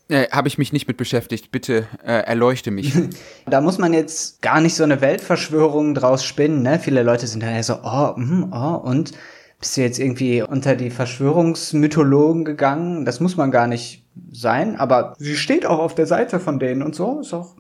[0.10, 1.52] Äh, Habe ich mich nicht mit beschäftigt.
[1.52, 2.94] Bitte äh, erleuchte mich.
[3.46, 6.64] da muss man jetzt gar nicht so eine Weltverschwörung draus spinnen.
[6.64, 6.80] Ne?
[6.80, 9.12] Viele Leute sind dann ja so, oh, mm, oh, und
[9.60, 13.06] bist du jetzt irgendwie unter die Verschwörungsmythologen gegangen?
[13.06, 16.82] Das muss man gar nicht sein, aber sie steht auch auf der Seite von denen
[16.82, 17.56] und so, ist auch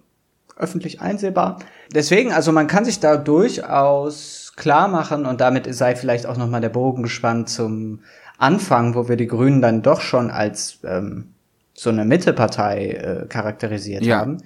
[0.58, 1.60] öffentlich einsehbar.
[1.94, 6.62] Deswegen, also man kann sich da durchaus klar machen und damit sei vielleicht auch nochmal
[6.62, 8.00] der Bogen gespannt zum
[8.38, 11.30] Anfang, wo wir die Grünen dann doch schon als ähm,
[11.74, 14.18] so eine Mittepartei äh, charakterisiert ja.
[14.18, 14.38] haben.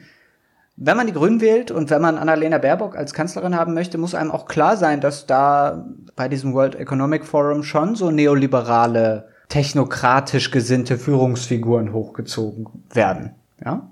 [0.78, 4.16] Wenn man die Grünen wählt und wenn man Annalena Baerbock als Kanzlerin haben möchte, muss
[4.16, 10.50] einem auch klar sein, dass da bei diesem World Economic Forum schon so neoliberale technokratisch
[10.50, 13.36] gesinnte Führungsfiguren hochgezogen werden.
[13.64, 13.92] Ja?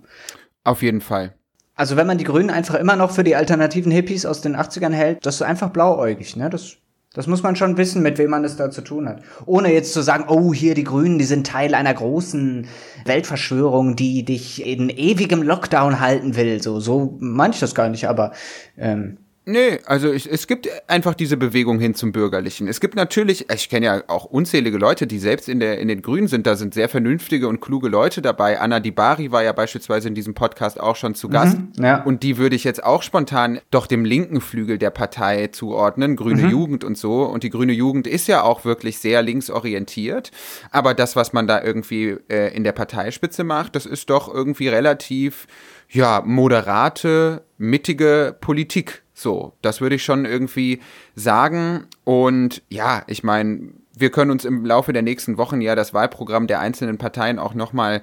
[0.63, 1.33] Auf jeden Fall.
[1.75, 4.93] Also wenn man die Grünen einfach immer noch für die alternativen Hippies aus den 80ern
[4.93, 6.49] hält, das ist einfach blauäugig, ne?
[6.49, 6.77] Das,
[7.13, 9.21] das muss man schon wissen, mit wem man es da zu tun hat.
[9.45, 12.67] Ohne jetzt zu sagen, oh, hier die Grünen, die sind Teil einer großen
[13.05, 16.61] Weltverschwörung, die dich in ewigem Lockdown halten will.
[16.63, 18.31] So, so meine ich das gar nicht, aber
[18.77, 19.17] ähm,
[19.49, 22.67] Nee, also ich, es gibt einfach diese Bewegung hin zum Bürgerlichen.
[22.67, 26.03] Es gibt natürlich, ich kenne ja auch unzählige Leute, die selbst in, der, in den
[26.03, 28.59] Grünen sind, da sind sehr vernünftige und kluge Leute dabei.
[28.59, 31.57] Anna Dibari war ja beispielsweise in diesem Podcast auch schon zu Gast.
[31.57, 32.03] Mhm, ja.
[32.03, 36.43] Und die würde ich jetzt auch spontan doch dem linken Flügel der Partei zuordnen, Grüne
[36.43, 36.49] mhm.
[36.51, 37.23] Jugend und so.
[37.23, 40.29] Und die Grüne Jugend ist ja auch wirklich sehr linksorientiert.
[40.69, 44.67] Aber das, was man da irgendwie äh, in der Parteispitze macht, das ist doch irgendwie
[44.67, 45.47] relativ,
[45.89, 50.79] ja, moderate, mittige Politik so, das würde ich schon irgendwie
[51.13, 51.87] sagen.
[52.05, 56.47] Und ja, ich meine, wir können uns im Laufe der nächsten Wochen ja das Wahlprogramm
[56.47, 58.01] der einzelnen Parteien auch nochmal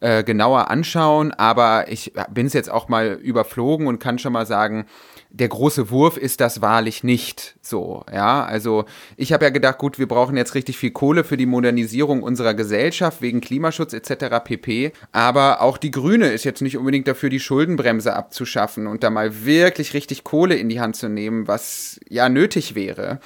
[0.00, 1.32] äh, genauer anschauen.
[1.32, 4.84] Aber ich bin es jetzt auch mal überflogen und kann schon mal sagen,
[5.30, 8.04] der große Wurf ist das wahrlich nicht so.
[8.12, 8.86] Ja, also
[9.16, 12.54] ich habe ja gedacht, gut, wir brauchen jetzt richtig viel Kohle für die Modernisierung unserer
[12.54, 14.42] Gesellschaft wegen Klimaschutz etc.
[14.42, 14.92] pp.
[15.12, 19.44] Aber auch die Grüne ist jetzt nicht unbedingt dafür, die Schuldenbremse abzuschaffen und da mal
[19.44, 23.20] wirklich richtig Kohle in die Hand zu nehmen, was ja nötig wäre.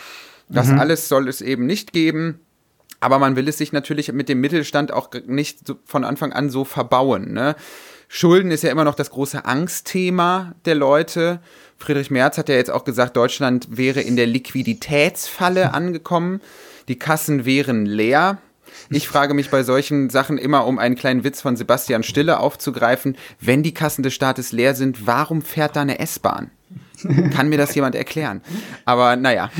[0.49, 0.81] Das mhm.
[0.81, 2.41] alles soll es eben nicht geben.
[2.99, 6.51] Aber man will es sich natürlich mit dem Mittelstand auch nicht so von Anfang an
[6.51, 7.33] so verbauen.
[7.33, 7.57] Ne?
[8.07, 11.41] Schulden ist ja immer noch das große Angstthema der Leute.
[11.83, 16.40] Friedrich Merz hat ja jetzt auch gesagt, Deutschland wäre in der Liquiditätsfalle angekommen.
[16.87, 18.38] Die Kassen wären leer.
[18.88, 23.16] Ich frage mich bei solchen Sachen immer, um einen kleinen Witz von Sebastian Stille aufzugreifen,
[23.40, 26.53] wenn die Kassen des Staates leer sind, warum fährt da eine S-Bahn?
[27.35, 28.42] Kann mir das jemand erklären?
[28.85, 29.51] Aber naja.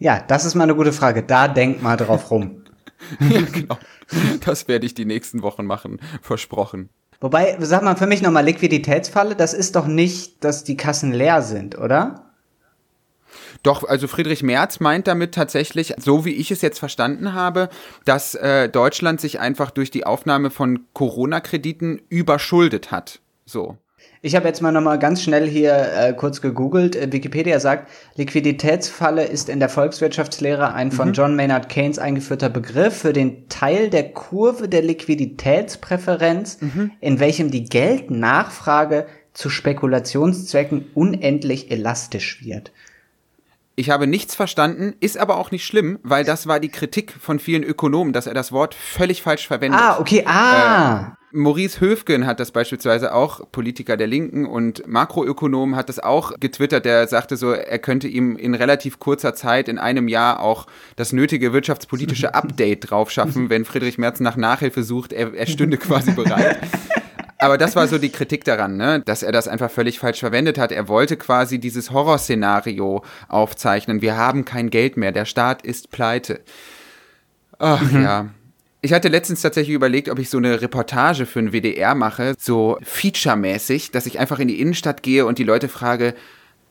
[0.00, 1.22] Ja, das ist mal eine gute Frage.
[1.22, 2.64] Da denk mal drauf rum.
[3.20, 3.78] ja, genau.
[4.44, 6.90] Das werde ich die nächsten Wochen machen, versprochen.
[7.20, 11.42] Wobei, sag mal für mich nochmal, Liquiditätsfalle, das ist doch nicht, dass die Kassen leer
[11.42, 12.30] sind, oder?
[13.62, 17.68] Doch, also Friedrich Merz meint damit tatsächlich, so wie ich es jetzt verstanden habe,
[18.06, 23.20] dass äh, Deutschland sich einfach durch die Aufnahme von Corona-Krediten überschuldet hat.
[23.44, 23.76] So.
[24.22, 26.94] Ich habe jetzt mal nochmal ganz schnell hier äh, kurz gegoogelt.
[26.94, 31.14] Äh, Wikipedia sagt, Liquiditätsfalle ist in der Volkswirtschaftslehre ein von mhm.
[31.14, 36.90] John Maynard Keynes eingeführter Begriff für den Teil der Kurve der Liquiditätspräferenz, mhm.
[37.00, 42.72] in welchem die Geldnachfrage zu Spekulationszwecken unendlich elastisch wird.
[43.74, 47.38] Ich habe nichts verstanden, ist aber auch nicht schlimm, weil das war die Kritik von
[47.38, 49.80] vielen Ökonomen, dass er das Wort völlig falsch verwendet.
[49.80, 51.16] Ah, okay, ah.
[51.16, 56.32] Äh, Maurice Höfgen hat das beispielsweise auch, Politiker der Linken und Makroökonom hat das auch
[56.40, 60.66] getwittert, der sagte so, er könnte ihm in relativ kurzer Zeit, in einem Jahr auch
[60.96, 65.76] das nötige wirtschaftspolitische Update drauf schaffen, wenn Friedrich Merz nach Nachhilfe sucht, er, er stünde
[65.76, 66.58] quasi bereit.
[67.38, 69.00] Aber das war so die Kritik daran, ne?
[69.00, 70.72] dass er das einfach völlig falsch verwendet hat.
[70.72, 74.02] Er wollte quasi dieses Horrorszenario aufzeichnen.
[74.02, 76.40] Wir haben kein Geld mehr, der Staat ist pleite.
[77.58, 78.02] Ach mhm.
[78.02, 78.26] ja.
[78.82, 82.78] Ich hatte letztens tatsächlich überlegt, ob ich so eine Reportage für ein WDR mache, so
[82.82, 86.14] featuremäßig, dass ich einfach in die Innenstadt gehe und die Leute frage,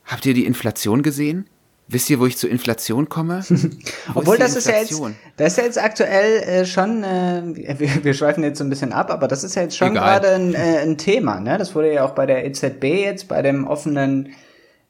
[0.06, 1.48] habt ihr die Inflation gesehen?
[1.88, 3.43] Wisst ihr, wo ich zur Inflation komme?
[4.15, 5.00] Obwohl das ist ja jetzt,
[5.38, 7.41] das ist ja jetzt aktuell äh, schon, äh,
[7.80, 10.30] wir, wir schweifen jetzt so ein bisschen ab, aber das ist ja jetzt schon gerade
[10.30, 11.58] ein, äh, ein Thema, ne?
[11.58, 14.30] Das wurde ja auch bei der EZB jetzt bei dem offenen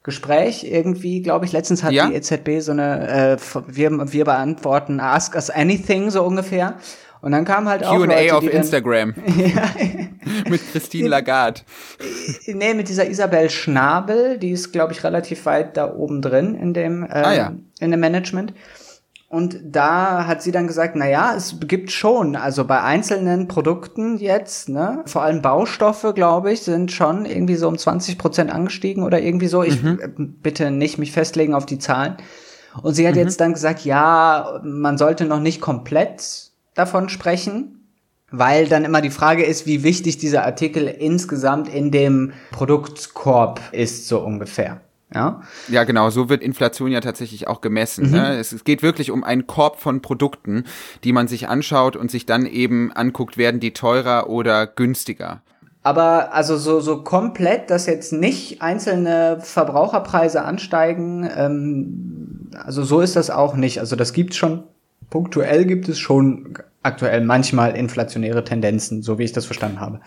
[0.04, 2.08] Gespräch irgendwie, glaube ich, letztens hat ja?
[2.08, 6.76] die EZB so eine, äh, wir, wir beantworten Ask Us Anything so ungefähr.
[7.22, 9.14] Und dann kam halt auch Q&A auf Instagram.
[9.38, 9.64] ja.
[10.50, 11.62] mit Christine Lagarde.
[12.48, 16.74] nee, mit dieser Isabel Schnabel, die ist, glaube ich, relativ weit da oben drin in
[16.74, 17.54] dem, äh, ah, ja.
[17.80, 18.54] in dem Management.
[19.28, 24.18] Und da hat sie dann gesagt, na ja, es gibt schon, also bei einzelnen Produkten
[24.18, 29.04] jetzt, ne, vor allem Baustoffe, glaube ich, sind schon irgendwie so um 20 Prozent angestiegen
[29.04, 29.62] oder irgendwie so.
[29.62, 30.00] Ich mhm.
[30.02, 32.18] Äh, bitte nicht mich festlegen auf die Zahlen.
[32.82, 33.22] Und sie hat mhm.
[33.22, 36.49] jetzt dann gesagt, ja, man sollte noch nicht komplett
[36.80, 37.80] davon sprechen,
[38.32, 44.08] weil dann immer die Frage ist, wie wichtig dieser Artikel insgesamt in dem Produktkorb ist,
[44.08, 44.82] so ungefähr.
[45.14, 45.42] Ja?
[45.70, 48.08] ja, genau, so wird Inflation ja tatsächlich auch gemessen.
[48.08, 48.12] Mhm.
[48.12, 48.38] Ne?
[48.38, 50.66] Es, es, geht wirklich um einen Korb von Produkten,
[51.04, 55.42] die man sich anschaut und sich dann eben anguckt, werden die teurer oder günstiger.
[55.82, 63.16] Aber also so, so komplett, dass jetzt nicht einzelne Verbraucherpreise ansteigen, ähm, also so ist
[63.16, 63.80] das auch nicht.
[63.80, 64.64] Also das gibt schon,
[65.10, 70.00] punktuell gibt es schon aktuell manchmal inflationäre Tendenzen, so wie ich das verstanden habe.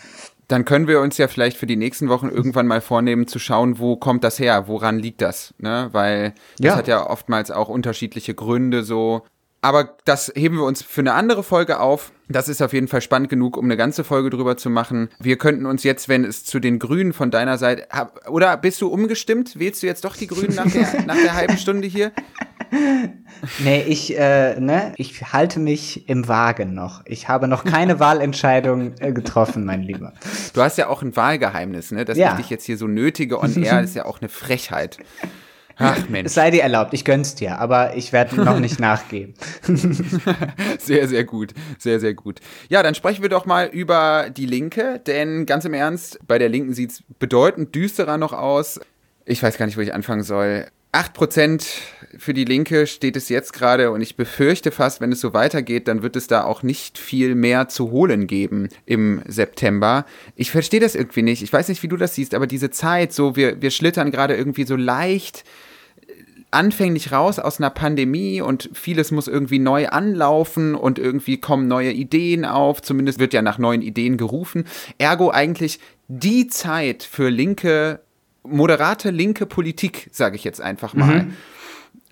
[0.49, 3.79] Dann können wir uns ja vielleicht für die nächsten Wochen irgendwann mal vornehmen zu schauen,
[3.79, 5.89] wo kommt das her, woran liegt das, ne?
[5.93, 6.77] Weil das ja.
[6.77, 9.23] hat ja oftmals auch unterschiedliche Gründe so.
[9.65, 12.11] Aber das heben wir uns für eine andere Folge auf.
[12.29, 15.09] Das ist auf jeden Fall spannend genug, um eine ganze Folge drüber zu machen.
[15.21, 17.87] Wir könnten uns jetzt, wenn es zu den Grünen von deiner Seite,
[18.29, 19.57] oder bist du umgestimmt?
[19.59, 22.11] Wählst du jetzt doch die Grünen nach der, nach der halben Stunde hier?
[23.59, 27.03] Nee, ich, äh, ne, ich halte mich im Wagen noch.
[27.05, 30.15] Ich habe noch keine Wahlentscheidung äh, getroffen, mein Lieber.
[30.55, 32.05] Du hast ja auch ein Wahlgeheimnis, ne?
[32.05, 32.31] Dass ja.
[32.31, 34.99] ich dich jetzt hier so nötige on air, ist ja auch eine Frechheit.
[35.77, 36.27] Ach Mensch.
[36.27, 39.35] Es sei dir erlaubt, ich gönn's dir, aber ich werde noch nicht nachgeben.
[40.79, 42.41] sehr, sehr gut, sehr, sehr gut.
[42.69, 46.49] Ja, dann sprechen wir doch mal über die Linke, denn ganz im Ernst, bei der
[46.49, 48.81] Linken sieht's bedeutend düsterer noch aus.
[49.25, 50.67] Ich weiß gar nicht, wo ich anfangen soll.
[50.93, 51.65] 8%
[52.19, 55.89] für die Linke steht es jetzt gerade und ich befürchte fast, wenn es so weitergeht,
[55.89, 60.05] dann wird es da auch nicht viel mehr zu holen geben im September.
[60.37, 61.43] Ich verstehe das irgendwie nicht.
[61.43, 64.37] Ich weiß nicht, wie du das siehst, aber diese Zeit, so wir, wir schlittern gerade
[64.37, 65.45] irgendwie so leicht
[66.07, 66.13] äh,
[66.51, 71.93] anfänglich raus aus einer Pandemie und vieles muss irgendwie neu anlaufen und irgendwie kommen neue
[71.93, 72.83] Ideen auf.
[72.83, 74.65] Zumindest wird ja nach neuen Ideen gerufen.
[74.99, 78.01] Ergo eigentlich die Zeit für linke
[78.45, 81.25] moderate linke Politik, sage ich jetzt einfach mal.
[81.25, 81.33] Mhm.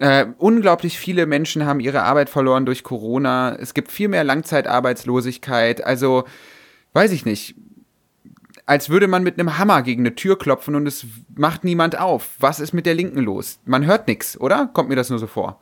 [0.00, 3.54] Äh, unglaublich viele Menschen haben ihre Arbeit verloren durch Corona.
[3.54, 5.84] Es gibt viel mehr Langzeitarbeitslosigkeit.
[5.84, 6.24] Also,
[6.94, 7.54] weiß ich nicht.
[8.64, 11.04] Als würde man mit einem Hammer gegen eine Tür klopfen und es
[11.36, 12.30] macht niemand auf.
[12.38, 13.58] Was ist mit der Linken los?
[13.66, 14.70] Man hört nichts, oder?
[14.72, 15.60] Kommt mir das nur so vor?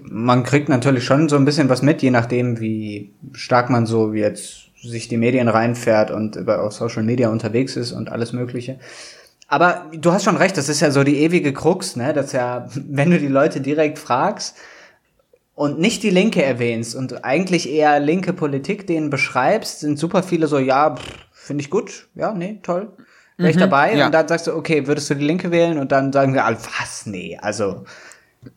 [0.00, 4.12] Man kriegt natürlich schon so ein bisschen was mit, je nachdem, wie stark man so
[4.12, 8.78] jetzt sich die Medien reinfährt und über auf Social Media unterwegs ist und alles Mögliche.
[9.48, 12.12] Aber du hast schon recht, das ist ja so die ewige Krux, ne?
[12.12, 14.56] Dass ja, wenn du die Leute direkt fragst
[15.54, 20.46] und nicht die Linke erwähnst und eigentlich eher linke Politik denen beschreibst, sind super viele
[20.48, 20.96] so, ja,
[21.32, 22.92] finde ich gut, ja, nee, toll,
[23.36, 23.94] wäre ich mhm, dabei.
[23.94, 24.06] Ja.
[24.06, 25.78] Und dann sagst du, okay, würdest du die Linke wählen?
[25.78, 27.84] Und dann sagen wir, was, nee, also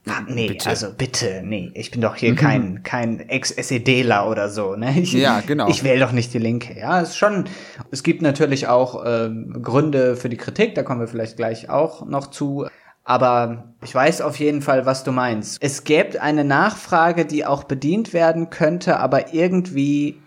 [0.07, 0.69] Ah, nee, bitte.
[0.69, 2.35] also bitte, nee, ich bin doch hier mhm.
[2.35, 4.93] kein, kein Ex-SEDler oder so, ne?
[4.99, 5.67] Ich, ja, genau.
[5.69, 7.45] Ich wähle doch nicht die Linke, ja, ist schon,
[7.91, 9.29] es gibt natürlich auch äh,
[9.61, 12.67] Gründe für die Kritik, da kommen wir vielleicht gleich auch noch zu,
[13.03, 15.57] aber ich weiß auf jeden Fall, was du meinst.
[15.61, 20.21] Es gäbe eine Nachfrage, die auch bedient werden könnte, aber irgendwie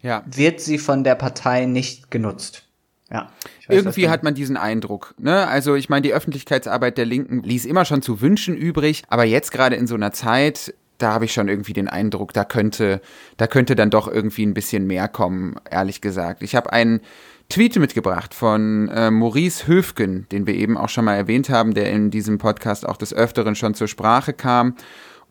[0.00, 0.22] ja.
[0.26, 2.64] wird sie von der Partei nicht genutzt.
[3.10, 3.30] Ja.
[3.72, 5.14] Irgendwie hat man diesen Eindruck.
[5.18, 5.46] Ne?
[5.46, 9.52] Also ich meine, die Öffentlichkeitsarbeit der Linken ließ immer schon zu wünschen übrig, aber jetzt
[9.52, 13.00] gerade in so einer Zeit, da habe ich schon irgendwie den Eindruck, da könnte,
[13.36, 16.42] da könnte dann doch irgendwie ein bisschen mehr kommen, ehrlich gesagt.
[16.42, 17.00] Ich habe einen
[17.48, 21.90] Tweet mitgebracht von äh, Maurice Höfgen, den wir eben auch schon mal erwähnt haben, der
[21.90, 24.76] in diesem Podcast auch des Öfteren schon zur Sprache kam.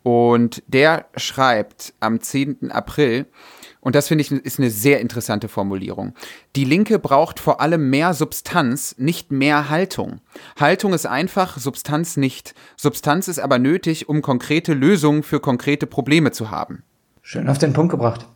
[0.02, 2.70] Und der schreibt am 10.
[2.70, 3.26] April,
[3.82, 6.14] und das finde ich ist eine sehr interessante Formulierung.
[6.54, 10.20] Die Linke braucht vor allem mehr Substanz, nicht mehr Haltung.
[10.58, 12.54] Haltung ist einfach, Substanz nicht.
[12.76, 16.84] Substanz ist aber nötig, um konkrete Lösungen für konkrete Probleme zu haben.
[17.22, 18.26] Schön auf den Punkt gebracht.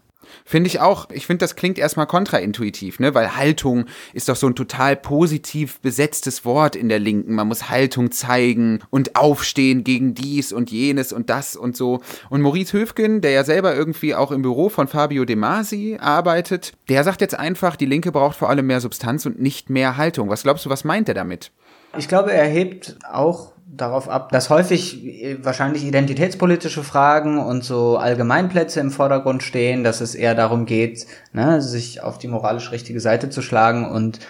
[0.45, 1.09] Finde ich auch.
[1.11, 3.15] Ich finde, das klingt erstmal kontraintuitiv, ne?
[3.15, 7.35] Weil Haltung ist doch so ein total positiv besetztes Wort in der Linken.
[7.35, 12.01] Man muss Haltung zeigen und aufstehen gegen dies und jenes und das und so.
[12.31, 16.73] Und Maurice Höfgen, der ja selber irgendwie auch im Büro von Fabio De Masi arbeitet,
[16.89, 20.29] der sagt jetzt einfach, die Linke braucht vor allem mehr Substanz und nicht mehr Haltung.
[20.29, 21.51] Was glaubst du, was meint er damit?
[21.99, 27.97] Ich glaube, er hebt auch darauf ab, dass häufig äh, wahrscheinlich identitätspolitische Fragen und so
[27.97, 33.01] Allgemeinplätze im Vordergrund stehen, dass es eher darum geht, ne, sich auf die moralisch richtige
[33.01, 34.21] Seite zu schlagen und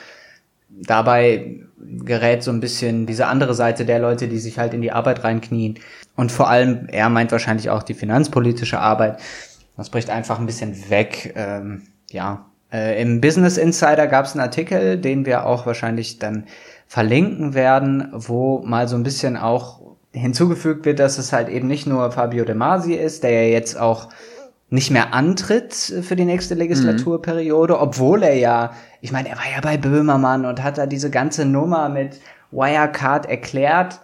[0.68, 4.92] dabei gerät so ein bisschen diese andere Seite der Leute, die sich halt in die
[4.92, 5.78] Arbeit reinknien.
[6.16, 9.20] Und vor allem, er meint wahrscheinlich auch die finanzpolitische Arbeit.
[9.76, 11.34] Das bricht einfach ein bisschen weg.
[11.36, 16.46] Ähm, ja, äh, im Business Insider gab es einen Artikel, den wir auch wahrscheinlich dann
[16.86, 19.80] verlinken werden, wo mal so ein bisschen auch
[20.12, 23.78] hinzugefügt wird, dass es halt eben nicht nur Fabio De Masi ist, der ja jetzt
[23.78, 24.08] auch
[24.68, 27.80] nicht mehr antritt für die nächste Legislaturperiode, mhm.
[27.80, 31.44] obwohl er ja, ich meine, er war ja bei Böhmermann und hat da diese ganze
[31.44, 32.20] Nummer mit
[32.50, 34.00] Wirecard erklärt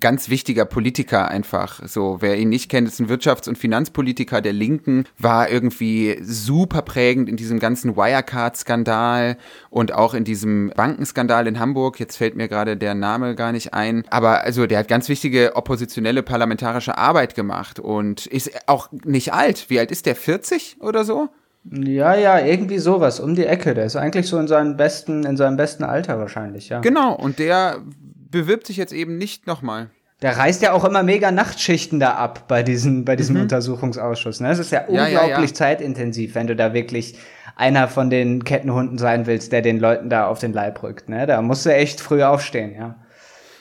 [0.00, 1.80] ganz wichtiger Politiker einfach.
[1.86, 6.82] So, wer ihn nicht kennt, ist ein Wirtschafts- und Finanzpolitiker der Linken, war irgendwie super
[6.82, 9.36] prägend in diesem ganzen Wirecard-Skandal
[9.70, 12.00] und auch in diesem Bankenskandal in Hamburg.
[12.00, 14.04] Jetzt fällt mir gerade der Name gar nicht ein.
[14.10, 19.66] Aber also, der hat ganz wichtige oppositionelle parlamentarische Arbeit gemacht und ist auch nicht alt.
[19.68, 20.16] Wie alt ist der?
[20.16, 21.28] 40 oder so?
[21.64, 23.74] Ja, ja, irgendwie sowas um die Ecke.
[23.74, 26.80] Der ist eigentlich so in seinem besten, in seinem besten Alter wahrscheinlich, ja.
[26.80, 27.82] Genau, und der
[28.30, 29.90] bewirbt sich jetzt eben nicht nochmal.
[30.22, 33.42] Der reißt ja auch immer mega Nachtschichten da ab bei, diesen, bei diesem mhm.
[33.42, 34.40] Untersuchungsausschuss.
[34.40, 34.48] Ne?
[34.48, 35.54] Das ist ja, ja unglaublich ja, ja.
[35.54, 37.16] zeitintensiv, wenn du da wirklich
[37.56, 41.08] einer von den Kettenhunden sein willst, der den Leuten da auf den Leib rückt.
[41.08, 41.26] Ne?
[41.26, 42.96] Da musst du echt früh aufstehen, ja.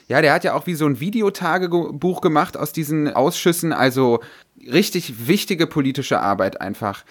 [0.08, 4.22] Ja, der hat ja auch wie so ein Videotagebuch gemacht aus diesen Ausschüssen, also
[4.60, 7.04] richtig wichtige politische Arbeit einfach.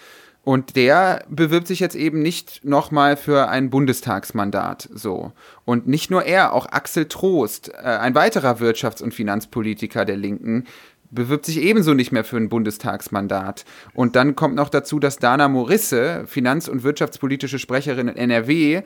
[0.49, 5.31] Und der bewirbt sich jetzt eben nicht nochmal für ein Bundestagsmandat so.
[5.63, 10.65] Und nicht nur er, auch Axel Trost, äh, ein weiterer Wirtschafts- und Finanzpolitiker der Linken,
[11.11, 13.63] bewirbt sich ebenso nicht mehr für ein Bundestagsmandat.
[13.93, 18.81] Und dann kommt noch dazu, dass Dana Morisse, finanz- und wirtschaftspolitische Sprecherin in NRW,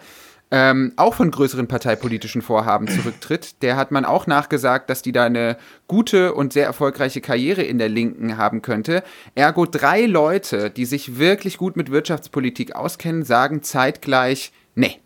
[0.54, 3.64] ähm, auch von größeren parteipolitischen Vorhaben zurücktritt.
[3.64, 7.80] Der hat man auch nachgesagt, dass die da eine gute und sehr erfolgreiche Karriere in
[7.80, 9.02] der Linken haben könnte.
[9.34, 15.00] Ergo drei Leute, die sich wirklich gut mit Wirtschaftspolitik auskennen, sagen zeitgleich, nee,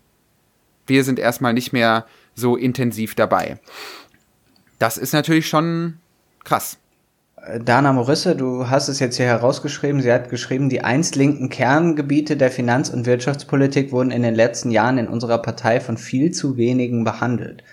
[0.86, 3.58] wir sind erstmal nicht mehr so intensiv dabei.
[4.80, 5.98] Das ist natürlich schon
[6.44, 6.78] krass.
[7.64, 10.02] Dana Morisse, du hast es jetzt hier herausgeschrieben.
[10.02, 14.72] Sie hat geschrieben, die einst linken Kerngebiete der Finanz- und Wirtschaftspolitik wurden in den letzten
[14.72, 17.64] Jahren in unserer Partei von viel zu wenigen behandelt.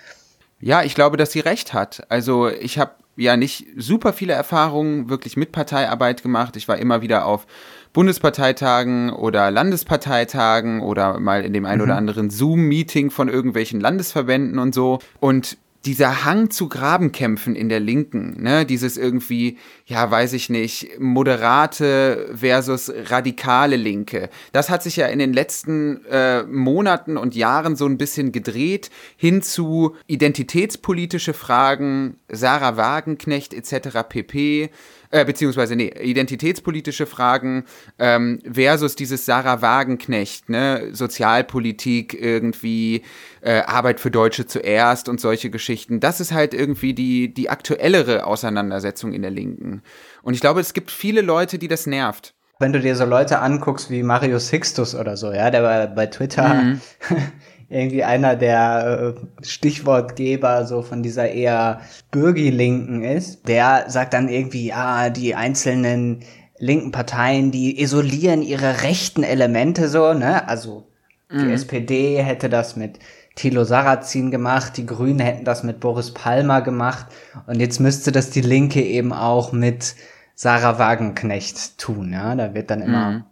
[0.61, 2.05] Ja, ich glaube, dass sie recht hat.
[2.09, 6.55] Also ich habe ja nicht super viele Erfahrungen wirklich mit Parteiarbeit gemacht.
[6.55, 7.47] Ich war immer wieder auf
[7.91, 11.99] Bundesparteitagen oder Landesparteitagen oder mal in dem ein oder mhm.
[11.99, 14.99] anderen Zoom-Meeting von irgendwelchen Landesverbänden und so.
[15.19, 19.57] Und dieser Hang zu Grabenkämpfen in der Linken, ne, dieses irgendwie,
[19.87, 26.03] ja, weiß ich nicht, moderate versus radikale Linke, das hat sich ja in den letzten
[26.05, 33.99] äh, Monaten und Jahren so ein bisschen gedreht hin zu identitätspolitische Fragen, Sarah Wagenknecht etc.
[34.09, 34.71] pp
[35.11, 37.65] äh, beziehungsweise nee, identitätspolitische Fragen
[37.99, 43.03] ähm, versus dieses Sarah Wagenknecht, ne, Sozialpolitik irgendwie,
[43.41, 45.99] äh, Arbeit für Deutsche zuerst und solche Geschichten.
[45.99, 49.74] Das ist halt irgendwie die, die aktuellere Auseinandersetzung in der Linken.
[50.23, 52.33] Und ich glaube, es gibt viele Leute, die das nervt.
[52.59, 56.05] Wenn du dir so Leute anguckst wie Marius Sixtus oder so, ja, der bei, bei
[56.07, 56.81] Twitter mhm.
[57.69, 64.67] irgendwie einer der äh, Stichwortgeber so von dieser eher Bürgerlinken ist, der sagt dann irgendwie,
[64.67, 66.23] ja, die einzelnen
[66.57, 70.47] linken Parteien, die isolieren ihre rechten Elemente so, ne?
[70.47, 70.87] Also
[71.31, 71.51] die mhm.
[71.51, 72.99] SPD hätte das mit
[73.35, 77.07] Thilo Sarrazin gemacht, die Grünen hätten das mit Boris Palmer gemacht
[77.47, 79.95] und jetzt müsste das die Linke eben auch mit
[80.35, 82.35] Sarah Wagenknecht tun, ja?
[82.35, 83.23] Da wird dann immer mhm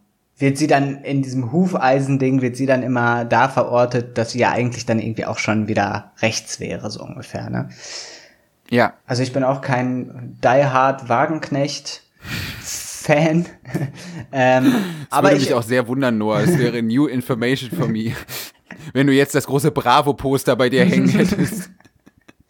[0.43, 4.51] wird sie dann in diesem Hufeisending, wird sie dann immer da verortet, dass sie ja
[4.51, 7.69] eigentlich dann irgendwie auch schon wieder rechts wäre, so ungefähr, ne?
[8.69, 8.93] Ja.
[9.05, 12.03] Also ich bin auch kein Die Hard Wagenknecht
[12.61, 13.45] Fan.
[14.31, 14.73] ähm, das
[15.11, 16.41] aber würde ich mich auch sehr wundern, Noah.
[16.41, 18.13] Es wäre New Information for me.
[18.93, 21.69] Wenn du jetzt das große Bravo-Poster bei dir hängen hättest.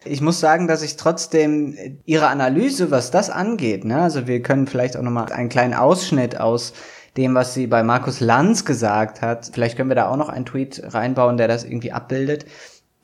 [0.04, 4.66] Ich muss sagen, dass ich trotzdem ihre Analyse, was das angeht, ne, also wir können
[4.66, 6.74] vielleicht auch nochmal einen kleinen Ausschnitt aus
[7.16, 9.50] dem, was sie bei Markus Lanz gesagt hat.
[9.52, 12.44] Vielleicht können wir da auch noch einen Tweet reinbauen, der das irgendwie abbildet.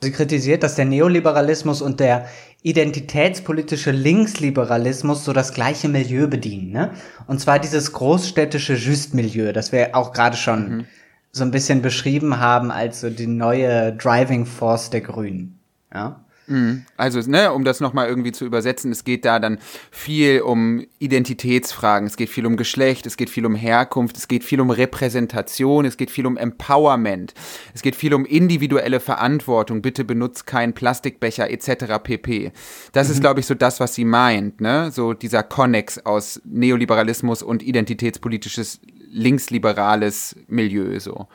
[0.01, 2.25] Sie kritisiert, dass der Neoliberalismus und der
[2.63, 6.71] identitätspolitische Linksliberalismus so das gleiche Milieu bedienen.
[6.71, 6.91] Ne?
[7.27, 10.85] Und zwar dieses großstädtische Just-Milieu, das wir auch gerade schon mhm.
[11.31, 15.59] So ein bisschen beschrieben haben als so die neue Driving Force der Grünen.
[15.93, 16.21] Ja?
[16.51, 16.85] Mhm.
[16.97, 19.57] Also, ne, um das nochmal irgendwie zu übersetzen, es geht da dann
[19.89, 24.43] viel um Identitätsfragen, es geht viel um Geschlecht, es geht viel um Herkunft, es geht
[24.43, 27.33] viel um Repräsentation, es geht viel um Empowerment,
[27.73, 32.03] es geht viel um individuelle Verantwortung, bitte benutzt keinen Plastikbecher etc.
[32.03, 32.51] pp.
[32.91, 33.13] Das mhm.
[33.13, 34.91] ist, glaube ich, so das, was sie meint, ne?
[34.91, 41.27] So dieser Konnex aus Neoliberalismus und identitätspolitisches linksliberales Milieu so.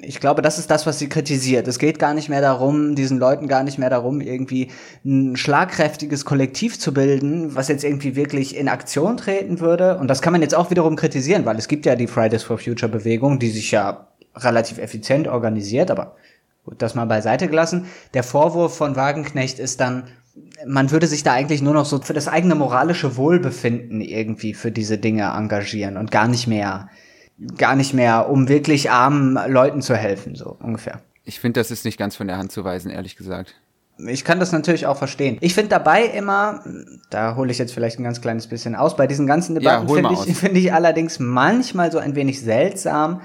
[0.00, 1.68] Ich glaube, das ist das, was sie kritisiert.
[1.68, 4.70] Es geht gar nicht mehr darum, diesen Leuten gar nicht mehr darum, irgendwie
[5.04, 9.98] ein schlagkräftiges Kollektiv zu bilden, was jetzt irgendwie wirklich in Aktion treten würde.
[9.98, 12.58] Und das kann man jetzt auch wiederum kritisieren, weil es gibt ja die Fridays for
[12.58, 16.16] Future Bewegung, die sich ja relativ effizient organisiert, aber
[16.78, 17.86] das mal beiseite gelassen.
[18.14, 20.04] Der Vorwurf von Wagenknecht ist dann,
[20.66, 24.72] man würde sich da eigentlich nur noch so für das eigene moralische Wohlbefinden irgendwie für
[24.72, 26.88] diese Dinge engagieren und gar nicht mehr
[27.56, 31.00] gar nicht mehr, um wirklich armen Leuten zu helfen, so ungefähr.
[31.24, 33.54] Ich finde, das ist nicht ganz von der Hand zu weisen, ehrlich gesagt.
[33.96, 35.38] Ich kann das natürlich auch verstehen.
[35.40, 36.64] Ich finde dabei immer,
[37.10, 39.94] da hole ich jetzt vielleicht ein ganz kleines bisschen aus, bei diesen ganzen Debatten ja,
[39.94, 43.20] finde ich, find ich allerdings manchmal so ein wenig seltsam,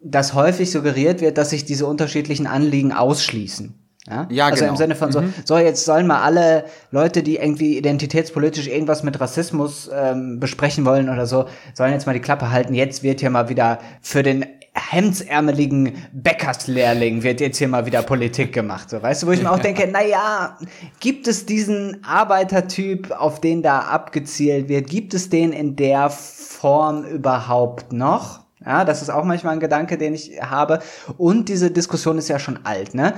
[0.00, 3.74] dass häufig suggeriert wird, dass sich diese unterschiedlichen Anliegen ausschließen.
[4.08, 4.72] Ja, ja also genau.
[4.72, 5.34] im Sinne von so, mhm.
[5.44, 11.08] so jetzt sollen mal alle Leute, die irgendwie identitätspolitisch irgendwas mit Rassismus ähm, besprechen wollen
[11.08, 12.74] oder so, sollen jetzt mal die Klappe halten.
[12.74, 14.44] Jetzt wird hier mal wieder für den
[14.74, 18.88] hemdsärmeligen Bäckerslehrling wird jetzt hier mal wieder Politik gemacht.
[18.88, 20.56] So, weißt du, wo ich mir auch denke, na ja,
[21.00, 24.88] gibt es diesen Arbeitertyp, auf den da abgezielt wird?
[24.88, 28.40] Gibt es den in der Form überhaupt noch?
[28.64, 30.80] Ja, das ist auch manchmal ein Gedanke, den ich habe.
[31.18, 33.14] Und diese Diskussion ist ja schon alt, ne?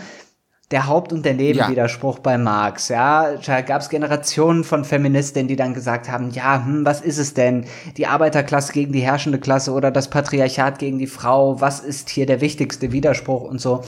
[0.75, 2.23] Der Haupt- und der Nebenwiderspruch ja.
[2.23, 2.89] bei Marx.
[2.89, 7.19] Ja, da gab es Generationen von Feministinnen, die dann gesagt haben, ja, hm, was ist
[7.19, 7.65] es denn?
[7.97, 11.61] Die Arbeiterklasse gegen die herrschende Klasse oder das Patriarchat gegen die Frau?
[11.61, 13.85] Was ist hier der wichtigste Widerspruch und so?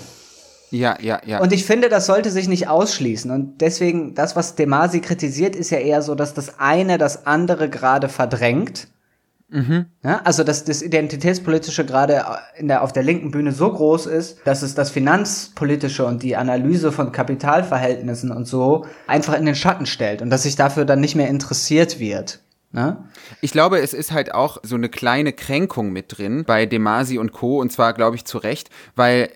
[0.71, 1.41] Ja, ja, ja.
[1.41, 3.33] Und ich finde, das sollte sich nicht ausschließen.
[3.33, 7.69] Und deswegen, das, was Demasi kritisiert, ist ja eher so, dass das eine das andere
[7.69, 8.87] gerade verdrängt
[9.49, 9.87] Mhm.
[10.03, 12.25] Ja, also dass das Identitätspolitische gerade
[12.57, 16.37] in der, auf der linken Bühne so groß ist, dass es das Finanzpolitische und die
[16.37, 21.01] Analyse von Kapitalverhältnissen und so einfach in den Schatten stellt und dass sich dafür dann
[21.01, 22.41] nicht mehr interessiert wird.
[22.73, 22.97] Ne?
[23.41, 27.33] Ich glaube, es ist halt auch so eine kleine Kränkung mit drin bei Demasi und
[27.33, 27.61] Co.
[27.61, 29.31] Und zwar, glaube ich, zu Recht, weil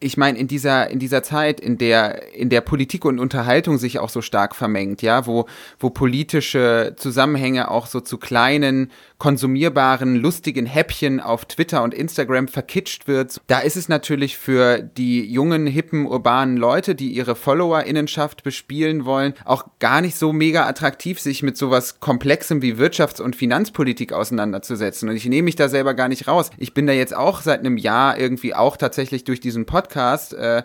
[0.00, 3.98] ich meine, in dieser, in dieser Zeit, in der, in der Politik und Unterhaltung sich
[3.98, 5.46] auch so stark vermengt, ja, wo,
[5.78, 13.06] wo politische Zusammenhänge auch so zu kleinen, konsumierbaren, lustigen Häppchen auf Twitter und Instagram verkitscht
[13.06, 19.04] wird, da ist es natürlich für die jungen, hippen, urbanen Leute, die ihre FollowerInnenschaft bespielen
[19.04, 24.12] wollen, auch gar nicht so mega attraktiv, sich mit sowas Komplexem wie Wirtschafts- und Finanzpolitik
[24.12, 25.08] auseinanderzusetzen.
[25.08, 26.50] Und ich nehme mich da selber gar nicht raus.
[26.58, 30.64] Ich bin da jetzt auch seit einem Jahr irgendwie auch tatsächlich durch diesen Podcast äh,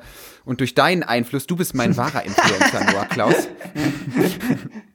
[0.50, 3.48] und durch deinen Einfluss, du bist mein wahrer Influencer, Noah Klaus.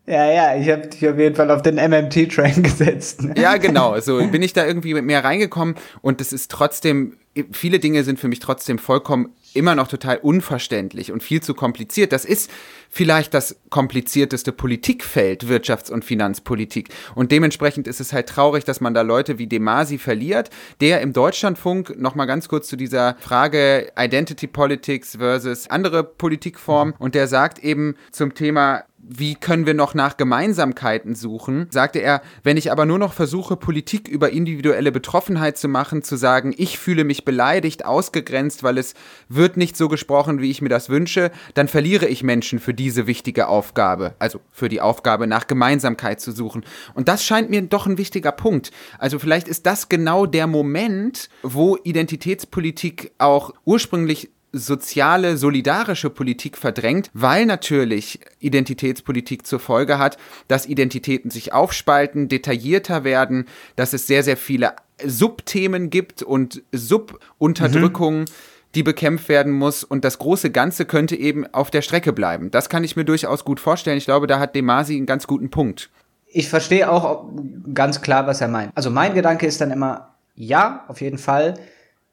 [0.05, 3.23] Ja, ja, ich habe dich auf jeden Fall auf den MMT-Train gesetzt.
[3.23, 3.35] Ne?
[3.39, 3.99] Ja, genau.
[4.01, 7.17] So bin ich da irgendwie mehr reingekommen und es ist trotzdem
[7.53, 12.13] viele Dinge sind für mich trotzdem vollkommen immer noch total unverständlich und viel zu kompliziert.
[12.13, 12.51] Das ist
[12.91, 16.89] vielleicht das komplizierteste Politikfeld, Wirtschafts- und Finanzpolitik.
[17.15, 21.13] Und dementsprechend ist es halt traurig, dass man da Leute wie Demasi verliert, der im
[21.13, 27.59] Deutschlandfunk, nochmal ganz kurz zu dieser Frage Identity Politics versus andere Politikformen, und der sagt
[27.61, 32.87] eben zum Thema wie können wir noch nach Gemeinsamkeiten suchen, sagte er, wenn ich aber
[32.87, 37.85] nur noch versuche, Politik über individuelle Betroffenheit zu machen, zu sagen, ich fühle mich beleidigt,
[37.85, 38.95] ausgegrenzt, weil es
[39.29, 43.07] wird nicht so gesprochen, wie ich mir das wünsche, dann verliere ich Menschen für diese
[43.07, 46.65] wichtige Aufgabe, also für die Aufgabe nach Gemeinsamkeit zu suchen.
[46.95, 48.71] Und das scheint mir doch ein wichtiger Punkt.
[48.99, 57.11] Also vielleicht ist das genau der Moment, wo Identitätspolitik auch ursprünglich soziale, solidarische Politik verdrängt,
[57.13, 60.17] weil natürlich Identitätspolitik zur Folge hat,
[60.49, 63.47] dass Identitäten sich aufspalten, detaillierter werden,
[63.77, 64.75] dass es sehr, sehr viele
[65.05, 68.21] Subthemen gibt und Subunterdrückungen.
[68.21, 72.51] Mhm die bekämpft werden muss und das große Ganze könnte eben auf der Strecke bleiben.
[72.51, 73.99] Das kann ich mir durchaus gut vorstellen.
[73.99, 75.91] Ich glaube, da hat Demasi einen ganz guten Punkt.
[76.27, 77.31] Ich verstehe auch
[77.73, 78.73] ganz klar, was er meint.
[78.75, 81.55] Also mein Gedanke ist dann immer, ja, auf jeden Fall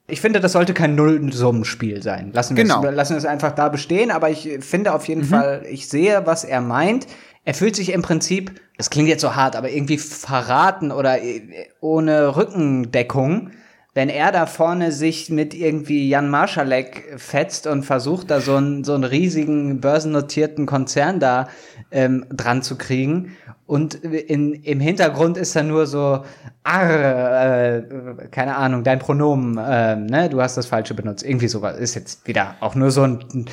[0.08, 2.32] ich finde, das sollte kein Nullsummenspiel sein.
[2.34, 2.84] Lassen wir, genau.
[2.84, 5.26] es, lassen es einfach da bestehen, aber ich finde auf jeden mhm.
[5.26, 7.08] Fall, ich sehe, was er meint.
[7.43, 11.41] Er fühlt sich im Prinzip, das klingt jetzt so hart, aber irgendwie verraten oder äh,
[11.80, 13.52] ohne Rückendeckung,
[13.94, 18.84] wenn er da vorne sich mit irgendwie Jan Marschalek fetzt und versucht, da so einen,
[18.84, 21.50] so einen riesigen börsennotierten Konzern da
[21.92, 23.36] ähm, dran zu kriegen
[23.72, 26.26] und in, im Hintergrund ist da nur so,
[26.64, 27.84] arr, äh,
[28.30, 31.24] keine Ahnung, dein Pronomen, äh, ne, du hast das Falsche benutzt.
[31.24, 33.46] Irgendwie sowas ist jetzt wieder auch nur so ein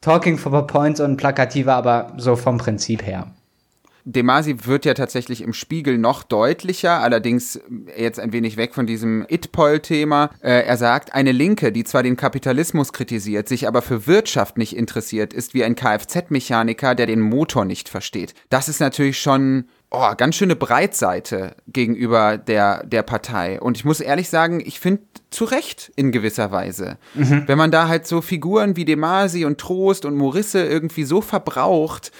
[0.00, 3.28] Talking for Points und plakativer, aber so vom Prinzip her.
[4.04, 7.60] Demasi wird ja tatsächlich im Spiegel noch deutlicher, allerdings
[7.96, 10.30] jetzt ein wenig weg von diesem It-Poll-Thema.
[10.40, 14.76] Äh, er sagt, eine Linke, die zwar den Kapitalismus kritisiert, sich aber für Wirtschaft nicht
[14.76, 18.34] interessiert, ist wie ein Kfz-Mechaniker, der den Motor nicht versteht.
[18.50, 23.60] Das ist natürlich schon oh, ganz schöne Breitseite gegenüber der, der Partei.
[23.60, 26.98] Und ich muss ehrlich sagen, ich finde zu Recht in gewisser Weise.
[27.14, 27.44] Mhm.
[27.46, 32.10] Wenn man da halt so Figuren wie Demasi und Trost und Morisse irgendwie so verbraucht,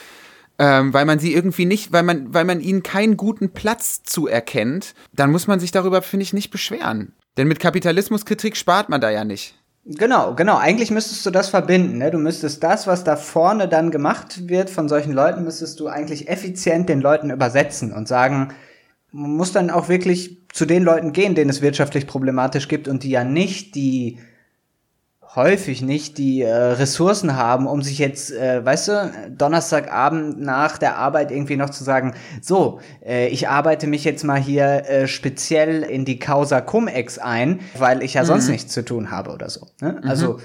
[0.63, 4.95] ähm, weil man sie irgendwie nicht, weil man, weil man ihnen keinen guten Platz zuerkennt,
[5.13, 7.15] dann muss man sich darüber, finde ich, nicht beschweren.
[7.37, 9.57] Denn mit Kapitalismuskritik spart man da ja nicht.
[9.85, 10.59] Genau, genau.
[10.59, 11.99] Eigentlich müsstest du das verbinden.
[11.99, 12.13] Ne?
[12.13, 16.29] Du müsstest das, was da vorne dann gemacht wird von solchen Leuten, müsstest du eigentlich
[16.29, 18.55] effizient den Leuten übersetzen und sagen,
[19.11, 23.03] man muss dann auch wirklich zu den Leuten gehen, denen es wirtschaftlich problematisch gibt und
[23.03, 24.21] die ja nicht die
[25.35, 30.99] häufig nicht die äh, Ressourcen haben, um sich jetzt, äh, weißt du, Donnerstagabend nach der
[30.99, 35.83] Arbeit irgendwie noch zu sagen, so, äh, ich arbeite mich jetzt mal hier äh, speziell
[35.83, 38.27] in die Causa Cum-Ex ein, weil ich ja mhm.
[38.27, 39.69] sonst nichts zu tun habe oder so.
[39.81, 40.01] Ne?
[40.03, 40.09] Mhm.
[40.09, 40.39] Also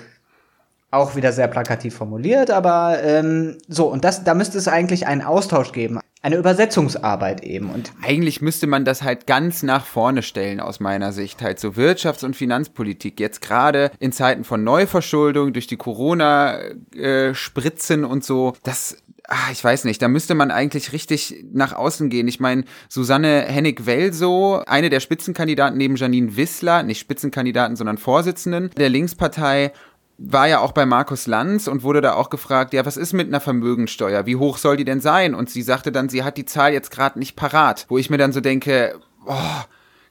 [0.89, 5.21] auch wieder sehr plakativ formuliert, aber ähm, so, und das, da müsste es eigentlich einen
[5.21, 7.69] Austausch geben eine Übersetzungsarbeit eben.
[7.69, 11.41] Und eigentlich müsste man das halt ganz nach vorne stellen aus meiner Sicht.
[11.41, 13.19] Halt so Wirtschafts- und Finanzpolitik.
[13.19, 18.53] Jetzt gerade in Zeiten von Neuverschuldung durch die Corona-Spritzen und so.
[18.63, 18.97] Das
[19.29, 22.29] Ach, ich weiß nicht, da müsste man eigentlich richtig nach außen gehen.
[22.29, 28.87] Ich meine, Susanne Hennig-Welso, eine der Spitzenkandidaten neben Janine Wissler, nicht Spitzenkandidaten, sondern Vorsitzenden der
[28.87, 29.73] Linkspartei,
[30.17, 33.27] war ja auch bei Markus Lanz und wurde da auch gefragt, ja, was ist mit
[33.27, 34.25] einer Vermögensteuer?
[34.25, 35.35] Wie hoch soll die denn sein?
[35.35, 37.85] Und sie sagte dann, sie hat die Zahl jetzt gerade nicht parat.
[37.87, 39.61] Wo ich mir dann so denke, oh,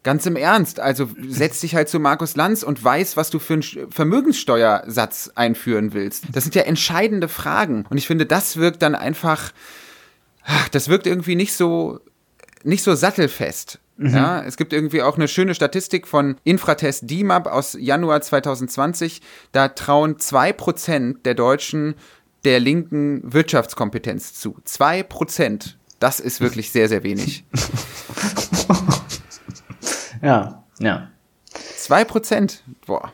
[0.05, 3.55] ganz im Ernst, also setz dich halt zu Markus Lanz und weiß, was du für
[3.55, 6.27] einen Vermögenssteuersatz einführen willst.
[6.33, 7.85] Das sind ja entscheidende Fragen.
[7.91, 9.51] Und ich finde, das wirkt dann einfach,
[10.71, 11.99] das wirkt irgendwie nicht so,
[12.63, 13.81] nicht so sattelfest.
[13.97, 14.15] Mhm.
[14.15, 19.23] Ja, es gibt irgendwie auch eine schöne Statistik von Infratest DIMAP aus Januar 2020.
[19.53, 21.95] Da trauen zwei Prozent der Deutschen
[22.45, 24.59] der linken Wirtschaftskompetenz zu.
[24.65, 25.79] Zwei Prozent.
[25.99, 27.45] Das ist wirklich sehr, sehr wenig.
[30.23, 31.11] ja, ja.
[31.77, 32.63] Zwei Prozent.
[32.87, 33.13] Boah.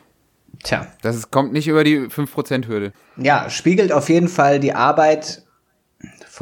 [0.63, 0.87] Tja.
[1.01, 2.93] Das ist, kommt nicht über die 5%-Hürde.
[3.17, 5.43] Ja, spiegelt auf jeden Fall die Arbeit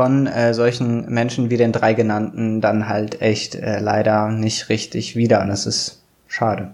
[0.02, 5.16] von äh, solchen Menschen wie den drei genannten dann halt echt äh, leider nicht richtig
[5.16, 5.44] wieder.
[5.44, 6.74] Und das ist schade.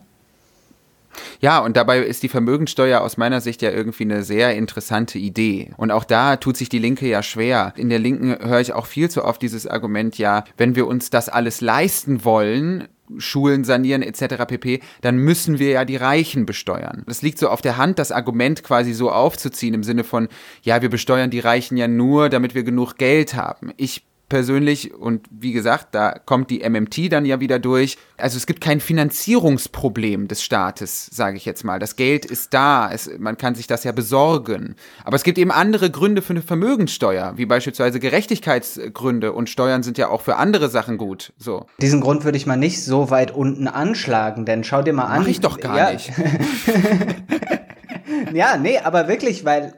[1.40, 5.72] Ja, und dabei ist die Vermögensteuer aus meiner Sicht ja irgendwie eine sehr interessante Idee.
[5.78, 7.74] Und auch da tut sich die Linke ja schwer.
[7.76, 11.10] In der Linken höre ich auch viel zu oft dieses Argument, ja, wenn wir uns
[11.10, 12.88] das alles leisten wollen,
[13.18, 14.46] Schulen sanieren etc.
[14.48, 17.04] pp., dann müssen wir ja die Reichen besteuern.
[17.08, 20.28] Das liegt so auf der Hand, das Argument quasi so aufzuziehen im Sinne von,
[20.62, 23.72] ja, wir besteuern die Reichen ja nur, damit wir genug Geld haben.
[23.78, 27.98] Ich persönlich und wie gesagt, da kommt die MMT dann ja wieder durch.
[28.18, 31.80] Also es gibt kein Finanzierungsproblem des Staates, sage ich jetzt mal.
[31.80, 34.76] Das Geld ist da, es, man kann sich das ja besorgen.
[35.04, 39.98] Aber es gibt eben andere Gründe für eine Vermögenssteuer, wie beispielsweise Gerechtigkeitsgründe und Steuern sind
[39.98, 41.34] ja auch für andere Sachen gut.
[41.38, 41.66] So.
[41.82, 45.22] Diesen Grund würde ich mal nicht so weit unten anschlagen, denn schau dir mal an.
[45.22, 45.94] Mach ich doch gar ja.
[45.94, 46.12] nicht.
[48.34, 49.74] ja, nee, aber wirklich, weil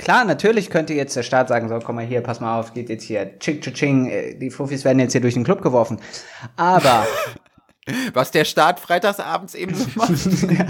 [0.00, 2.88] Klar, natürlich könnte jetzt der Staat sagen, so, komm mal hier, pass mal auf, geht
[2.88, 5.98] jetzt hier, ching, ching, äh, die Fufis werden jetzt hier durch den Club geworfen.
[6.56, 7.06] Aber.
[8.14, 10.10] Was der Staat freitagsabends eben so macht.
[10.58, 10.66] ja.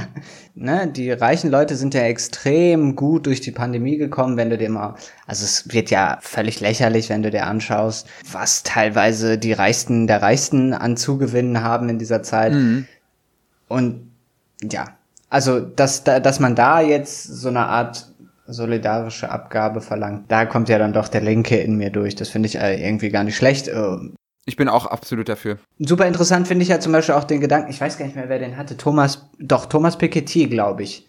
[0.54, 4.68] ne, die reichen Leute sind ja extrem gut durch die Pandemie gekommen, wenn du dir
[4.68, 4.96] mal,
[5.28, 10.22] also es wird ja völlig lächerlich, wenn du dir anschaust, was teilweise die Reichsten der
[10.22, 12.52] Reichsten an Zugewinnen haben in dieser Zeit.
[12.52, 12.88] Mhm.
[13.68, 14.10] Und
[14.60, 14.86] ja,
[15.28, 18.09] also dass, dass man da jetzt so eine Art
[18.52, 20.30] solidarische Abgabe verlangt.
[20.30, 22.14] Da kommt ja dann doch der Linke in mir durch.
[22.14, 23.68] Das finde ich äh, irgendwie gar nicht schlecht.
[23.68, 23.96] Äh,
[24.46, 25.58] ich bin auch absolut dafür.
[25.78, 28.28] Super interessant finde ich ja zum Beispiel auch den Gedanken, ich weiß gar nicht mehr,
[28.28, 28.76] wer den hatte.
[28.76, 31.06] Thomas, doch, Thomas Piketty, glaube ich.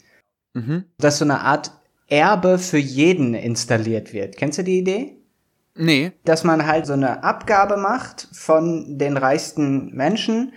[0.53, 0.85] Mhm.
[0.97, 1.71] Dass so eine Art
[2.07, 4.35] Erbe für jeden installiert wird.
[4.35, 5.15] Kennst du die Idee?
[5.75, 6.11] Nee.
[6.25, 10.53] Dass man halt so eine Abgabe macht von den reichsten Menschen,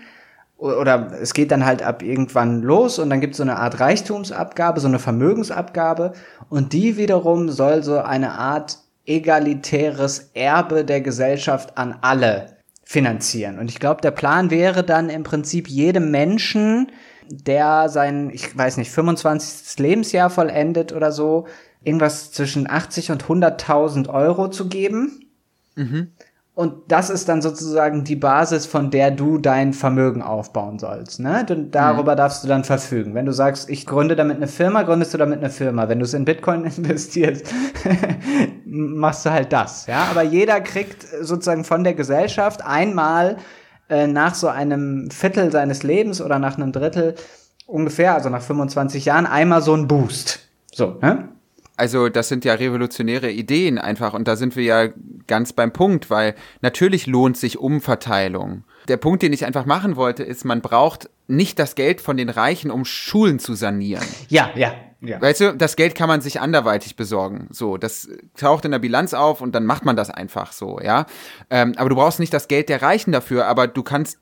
[0.56, 3.80] oder es geht dann halt ab irgendwann los und dann gibt es so eine Art
[3.80, 6.12] Reichtumsabgabe, so eine Vermögensabgabe
[6.48, 13.58] und die wiederum soll so eine Art egalitäres Erbe der Gesellschaft an alle finanzieren.
[13.58, 16.92] Und ich glaube, der Plan wäre dann im Prinzip jedem Menschen,
[17.28, 19.78] der sein, ich weiß nicht, 25.
[19.78, 21.46] Lebensjahr vollendet oder so,
[21.82, 25.30] irgendwas zwischen 80 und 100.000 Euro zu geben.
[25.74, 26.12] Mhm.
[26.56, 31.18] Und das ist dann sozusagen die Basis, von der du dein Vermögen aufbauen sollst.
[31.18, 31.44] Ne?
[31.50, 32.16] Und darüber mhm.
[32.16, 33.14] darfst du dann verfügen.
[33.14, 35.88] Wenn du sagst, ich gründe damit eine Firma, gründest du damit eine Firma.
[35.88, 37.52] Wenn du es in Bitcoin investierst,
[38.64, 39.86] machst du halt das.
[39.86, 43.38] Ja, aber jeder kriegt sozusagen von der Gesellschaft einmal
[43.88, 47.16] äh, nach so einem Viertel seines Lebens oder nach einem Drittel
[47.66, 50.38] ungefähr, also nach 25 Jahren, einmal so ein Boost.
[50.72, 51.30] So, ne?
[51.76, 54.88] Also das sind ja revolutionäre Ideen einfach und da sind wir ja
[55.26, 58.64] ganz beim Punkt, weil natürlich lohnt sich Umverteilung.
[58.86, 62.28] Der Punkt, den ich einfach machen wollte, ist, man braucht nicht das Geld von den
[62.28, 64.04] Reichen, um Schulen zu sanieren.
[64.28, 65.20] Ja, ja, ja.
[65.20, 67.48] Weißt du, das Geld kann man sich anderweitig besorgen.
[67.50, 71.06] So, das taucht in der Bilanz auf und dann macht man das einfach so, ja.
[71.50, 74.18] Ähm, aber du brauchst nicht das Geld der Reichen dafür, aber du kannst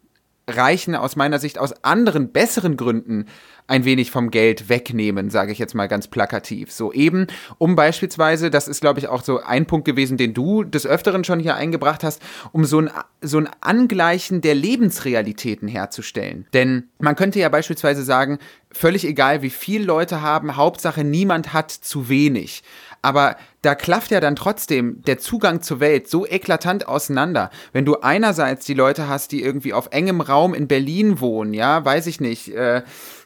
[0.49, 3.27] Reichen aus meiner Sicht aus anderen, besseren Gründen
[3.73, 6.71] ein wenig vom Geld wegnehmen, sage ich jetzt mal ganz plakativ.
[6.71, 10.63] So eben, um beispielsweise, das ist glaube ich auch so ein Punkt gewesen, den du
[10.63, 12.21] des Öfteren schon hier eingebracht hast,
[12.53, 12.91] um so ein,
[13.23, 16.47] so ein Angleichen der Lebensrealitäten herzustellen.
[16.53, 18.39] Denn man könnte ja beispielsweise sagen,
[18.71, 22.63] völlig egal wie viel Leute haben, Hauptsache niemand hat zu wenig.
[23.01, 27.51] Aber da klafft ja dann trotzdem der Zugang zur Welt so eklatant auseinander.
[27.73, 31.85] Wenn du einerseits die Leute hast, die irgendwie auf engem Raum in Berlin wohnen, ja,
[31.85, 32.83] weiß ich nicht, äh,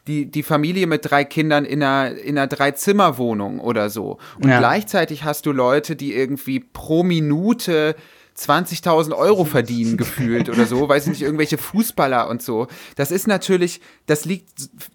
[0.07, 4.17] die, die Familie mit drei Kindern in einer, in einer Dreizimmerwohnung oder so.
[4.41, 4.59] Und ja.
[4.59, 7.95] gleichzeitig hast du Leute, die irgendwie pro Minute
[8.37, 12.67] 20.000 Euro verdienen gefühlt oder so, weiß ich nicht, irgendwelche Fußballer und so.
[12.95, 14.49] Das ist natürlich, das liegt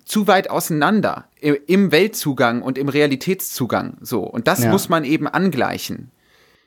[0.05, 4.21] zu weit auseinander im Weltzugang und im Realitätszugang so.
[4.21, 4.71] Und das ja.
[4.71, 6.11] muss man eben angleichen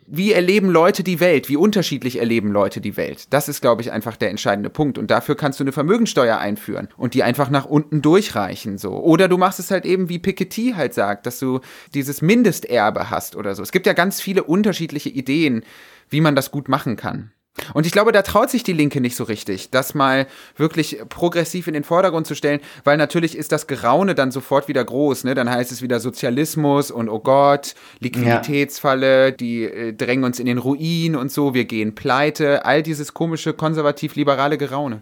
[0.08, 1.50] wie erleben Leute die Welt?
[1.50, 3.34] Wie unterschiedlich erleben Leute die Welt?
[3.34, 4.98] Das ist, glaube ich, einfach der entscheidende Punkt.
[4.98, 8.92] Und dafür kannst du eine Vermögensteuer einführen und die einfach nach unten durchreichen, so.
[8.92, 11.60] Oder du machst es halt eben, wie Piketty halt sagt, dass du
[11.94, 13.64] dieses Mindesterbe hast oder so.
[13.64, 15.64] Es gibt ja ganz viele unterschiedliche Ideen,
[16.10, 17.32] wie man das gut machen kann.
[17.74, 20.28] Und ich glaube, da traut sich die Linke nicht so richtig, das mal
[20.58, 24.84] wirklich progressiv in den Vordergrund zu stellen, weil natürlich ist das Geraune dann sofort wieder
[24.84, 25.24] groß.
[25.24, 25.36] Ne?
[25.36, 30.58] Dann heißt es wieder Sozialismus und oh Gott, Liquiditätsfalle, die äh, drängen uns in den
[30.58, 35.02] Ruin und so, wir gehen pleite, all dieses komische konservativ-liberale Geraune.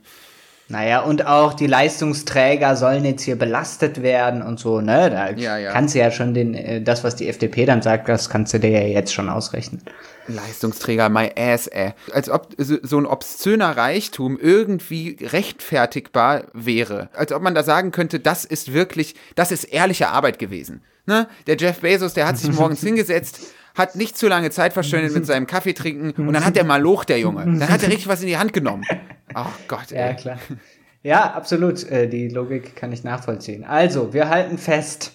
[0.69, 5.09] Naja, und auch die Leistungsträger sollen jetzt hier belastet werden und so, ne?
[5.09, 5.71] Da ja, ja.
[5.71, 8.59] kannst du ja schon den, äh, das, was die FDP dann sagt, das kannst du
[8.59, 9.81] dir ja jetzt schon ausrechnen.
[10.27, 11.93] Leistungsträger, my ass, ey.
[12.13, 17.09] Als ob so ein obszöner Reichtum irgendwie rechtfertigbar wäre.
[17.13, 20.81] Als ob man da sagen könnte, das ist wirklich, das ist ehrliche Arbeit gewesen.
[21.05, 21.27] Ne?
[21.47, 23.41] Der Jeff Bezos, der hat sich morgens hingesetzt,
[23.75, 26.81] hat nicht zu lange Zeit verschwendet mit seinem Kaffee trinken und dann hat er mal
[26.81, 27.43] Loch, der Junge.
[27.43, 28.83] Dann hat er richtig was in die Hand genommen.
[29.35, 30.09] Oh Gott, ey.
[30.09, 30.39] Ja, klar.
[31.03, 31.83] Ja, absolut.
[31.89, 33.65] Äh, die Logik kann ich nachvollziehen.
[33.65, 35.11] Also, wir halten fest.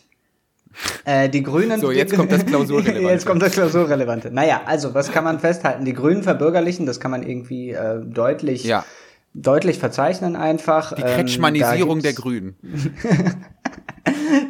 [1.04, 1.80] Äh, die Grünen.
[1.80, 3.08] So, jetzt kommt das Klausurrelevante.
[3.12, 4.30] jetzt kommt das Klausurrelevante.
[4.30, 5.84] Naja, also, was kann man festhalten?
[5.84, 8.84] Die Grünen verbürgerlichen, das kann man irgendwie äh, deutlich, ja.
[9.32, 10.94] deutlich verzeichnen einfach.
[10.94, 12.56] Die ähm, Kretschmanisierung ähm, der Grünen.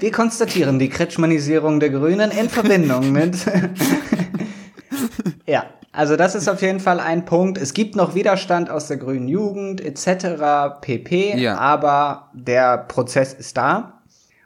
[0.00, 3.36] Wir konstatieren die Kretschmanisierung der Grünen in Verbindung mit.
[5.46, 7.58] ja, Also das ist auf jeden Fall ein Punkt.
[7.58, 10.80] Es gibt noch Widerstand aus der grünen Jugend etc.
[10.80, 11.36] pp.
[11.36, 11.58] Ja.
[11.58, 14.00] Aber der Prozess ist da.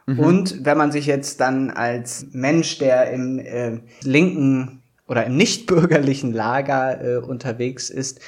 [0.05, 0.19] Mhm.
[0.19, 6.33] Und wenn man sich jetzt dann als Mensch, der im äh, linken oder im nichtbürgerlichen
[6.33, 8.19] Lager äh, unterwegs ist,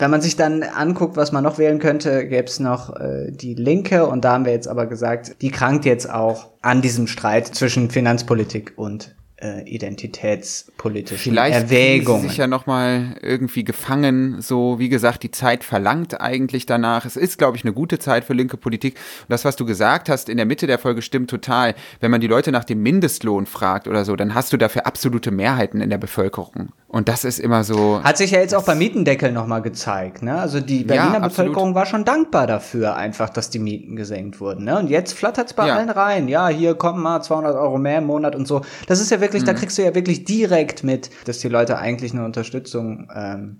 [0.00, 3.54] wenn man sich dann anguckt, was man noch wählen könnte, gäbe es noch äh, die
[3.54, 4.06] Linke.
[4.06, 7.90] Und da haben wir jetzt aber gesagt, die krankt jetzt auch an diesem Streit zwischen
[7.90, 12.22] Finanzpolitik und äh, identitätspolitischen Vielleicht Erwägungen.
[12.22, 14.40] Sie sich ja noch mal irgendwie gefangen.
[14.40, 17.04] So wie gesagt, die Zeit verlangt eigentlich danach.
[17.04, 18.94] Es ist, glaube ich, eine gute Zeit für linke Politik.
[19.22, 21.74] Und das, was du gesagt hast in der Mitte der Folge, stimmt total.
[22.00, 25.30] Wenn man die Leute nach dem Mindestlohn fragt oder so, dann hast du dafür absolute
[25.30, 26.70] Mehrheiten in der Bevölkerung.
[26.88, 28.02] Und das ist immer so.
[28.02, 30.22] Hat sich ja jetzt auch beim Mietendeckel nochmal gezeigt.
[30.22, 30.38] Ne?
[30.40, 31.28] Also die Berliner Ja.
[31.28, 34.64] Bevölkerung war schon dankbar dafür, einfach, dass die Mieten gesenkt wurden.
[34.64, 34.76] Ne?
[34.78, 35.76] Und jetzt flattert's bei Ja.
[35.76, 36.26] allen rein.
[36.28, 38.62] Ja, hier kommen mal 200 Euro mehr im Monat und so.
[38.88, 39.46] Das ist ja wirklich, Mhm.
[39.46, 43.58] da kriegst du ja wirklich direkt mit, dass die Leute eigentlich eine Unterstützung, ähm,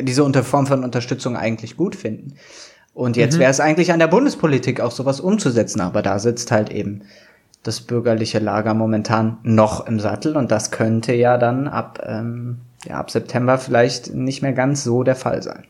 [0.00, 2.34] diese unter Form von Unterstützung eigentlich gut finden.
[2.94, 3.40] Und jetzt Mhm.
[3.40, 5.80] wäre es eigentlich an der Bundespolitik auch sowas umzusetzen.
[5.80, 7.02] Aber da sitzt halt eben
[7.62, 12.94] das bürgerliche Lager momentan noch im Sattel und das könnte ja dann ab, ähm, ja,
[12.94, 15.64] ab September vielleicht nicht mehr ganz so der Fall sein.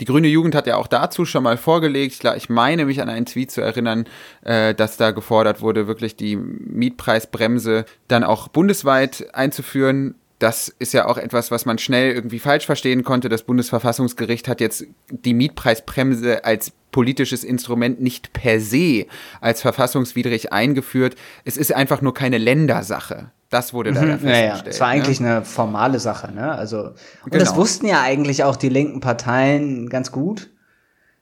[0.00, 2.24] Die Grüne Jugend hat ja auch dazu schon mal vorgelegt.
[2.36, 4.06] Ich meine mich an einen Tweet zu erinnern,
[4.42, 10.14] äh, dass da gefordert wurde, wirklich die Mietpreisbremse dann auch bundesweit einzuführen.
[10.38, 13.28] Das ist ja auch etwas, was man schnell irgendwie falsch verstehen konnte.
[13.28, 19.06] Das Bundesverfassungsgericht hat jetzt die Mietpreisbremse als politisches Instrument nicht per se
[19.40, 21.14] als verfassungswidrig eingeführt.
[21.44, 23.30] Es ist einfach nur keine Ländersache.
[23.50, 24.74] Das wurde da ja Ja, ja, festgestellt.
[24.74, 24.94] es war ne?
[24.94, 26.52] eigentlich eine formale Sache, ne?
[26.52, 26.78] Also,
[27.24, 27.44] und Genau.
[27.44, 30.50] das wussten ja eigentlich auch die linken Parteien ganz gut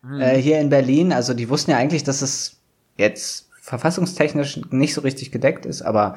[0.02, 0.20] Mhm.
[0.20, 1.12] äh, hier in Berlin.
[1.12, 2.58] Also, die wussten ja eigentlich, dass es
[2.96, 6.16] jetzt verfassungstechnisch nicht so richtig gedeckt ist, aber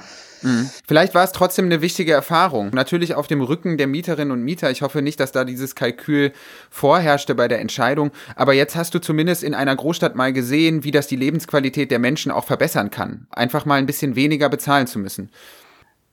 [0.88, 2.72] Vielleicht war es trotzdem eine wichtige Erfahrung.
[2.74, 4.72] Natürlich auf dem Rücken der Mieterinnen und Mieter.
[4.72, 6.32] Ich hoffe nicht, dass da dieses Kalkül
[6.72, 8.10] vorherrschte bei der Entscheidung.
[8.36, 12.00] Aber jetzt hast du zumindest in einer Großstadt mal gesehen, wie das die Lebensqualität der
[12.00, 13.28] Menschen auch verbessern kann.
[13.30, 15.30] Einfach mal ein bisschen weniger bezahlen zu müssen.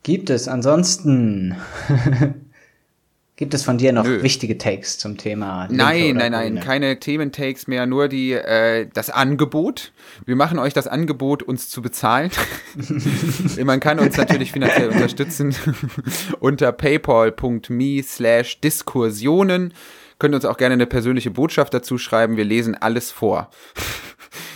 [0.08, 1.54] Gibt es ansonsten
[3.36, 4.22] gibt es von dir noch Nö.
[4.22, 5.66] wichtige Takes zum Thema?
[5.66, 6.60] Linke Nein, nein, nein, Grüne?
[6.64, 9.92] keine Thementakes mehr, nur die, äh, das Angebot.
[10.24, 12.30] Wir machen euch das Angebot, uns zu bezahlen.
[13.62, 15.54] Man kann uns natürlich finanziell unterstützen
[16.40, 19.74] unter paypal.me slash Diskursionen.
[20.18, 22.38] Könnt uns auch gerne eine persönliche Botschaft dazu schreiben.
[22.38, 23.50] Wir lesen alles vor.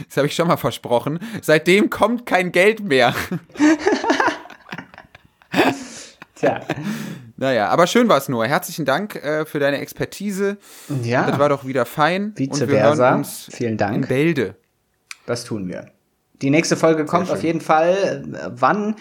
[0.09, 1.19] Das habe ich schon mal versprochen.
[1.43, 3.15] Seitdem kommt kein Geld mehr.
[6.43, 6.61] Tja.
[7.39, 8.47] Naja, aber schön war es nur.
[8.47, 10.59] Herzlichen Dank äh, für deine Expertise.
[11.03, 11.29] Ja.
[11.29, 12.35] Das war doch wieder fein.
[12.37, 13.15] Vice Und wir hören versa.
[13.17, 14.09] uns Vielen in Dank.
[14.09, 14.55] Bälde.
[15.27, 15.87] Das tun wir.
[16.41, 18.23] Die nächste Folge kommt auf jeden Fall.
[18.49, 18.95] Wann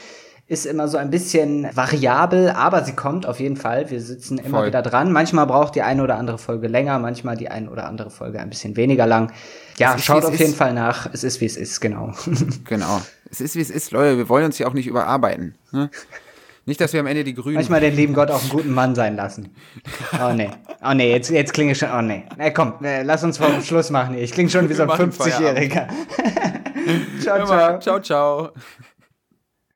[0.48, 3.92] ist immer so ein bisschen variabel, aber sie kommt auf jeden Fall.
[3.92, 4.68] Wir sitzen immer Voll.
[4.68, 5.12] wieder dran.
[5.12, 8.50] Manchmal braucht die eine oder andere Folge länger, manchmal die eine oder andere Folge ein
[8.50, 9.32] bisschen weniger lang.
[9.78, 10.58] Ja, ist, schaut auf jeden ist.
[10.58, 11.08] Fall nach.
[11.14, 12.12] Es ist, wie es ist, genau.
[12.66, 13.02] Genau.
[13.30, 14.18] Es ist, wie es ist, Leute.
[14.18, 15.56] Wir wollen uns hier auch nicht überarbeiten.
[15.72, 15.92] Ne?
[16.66, 17.56] Nicht, dass wir am Ende die Grünen.
[17.56, 19.56] Manchmal den lieben Gott auch einen guten Mann sein lassen.
[20.24, 20.50] Oh nee.
[20.84, 21.90] Oh nee, jetzt, jetzt klinge ich schon.
[21.92, 22.24] Oh nee.
[22.38, 24.16] Na komm, äh, lass uns vom Schluss machen.
[24.18, 25.88] Ich klinge schon wie so ein Wir machen 50-Jähriger.
[27.22, 27.80] ciao, ciao.
[27.80, 28.52] ciao, ciao.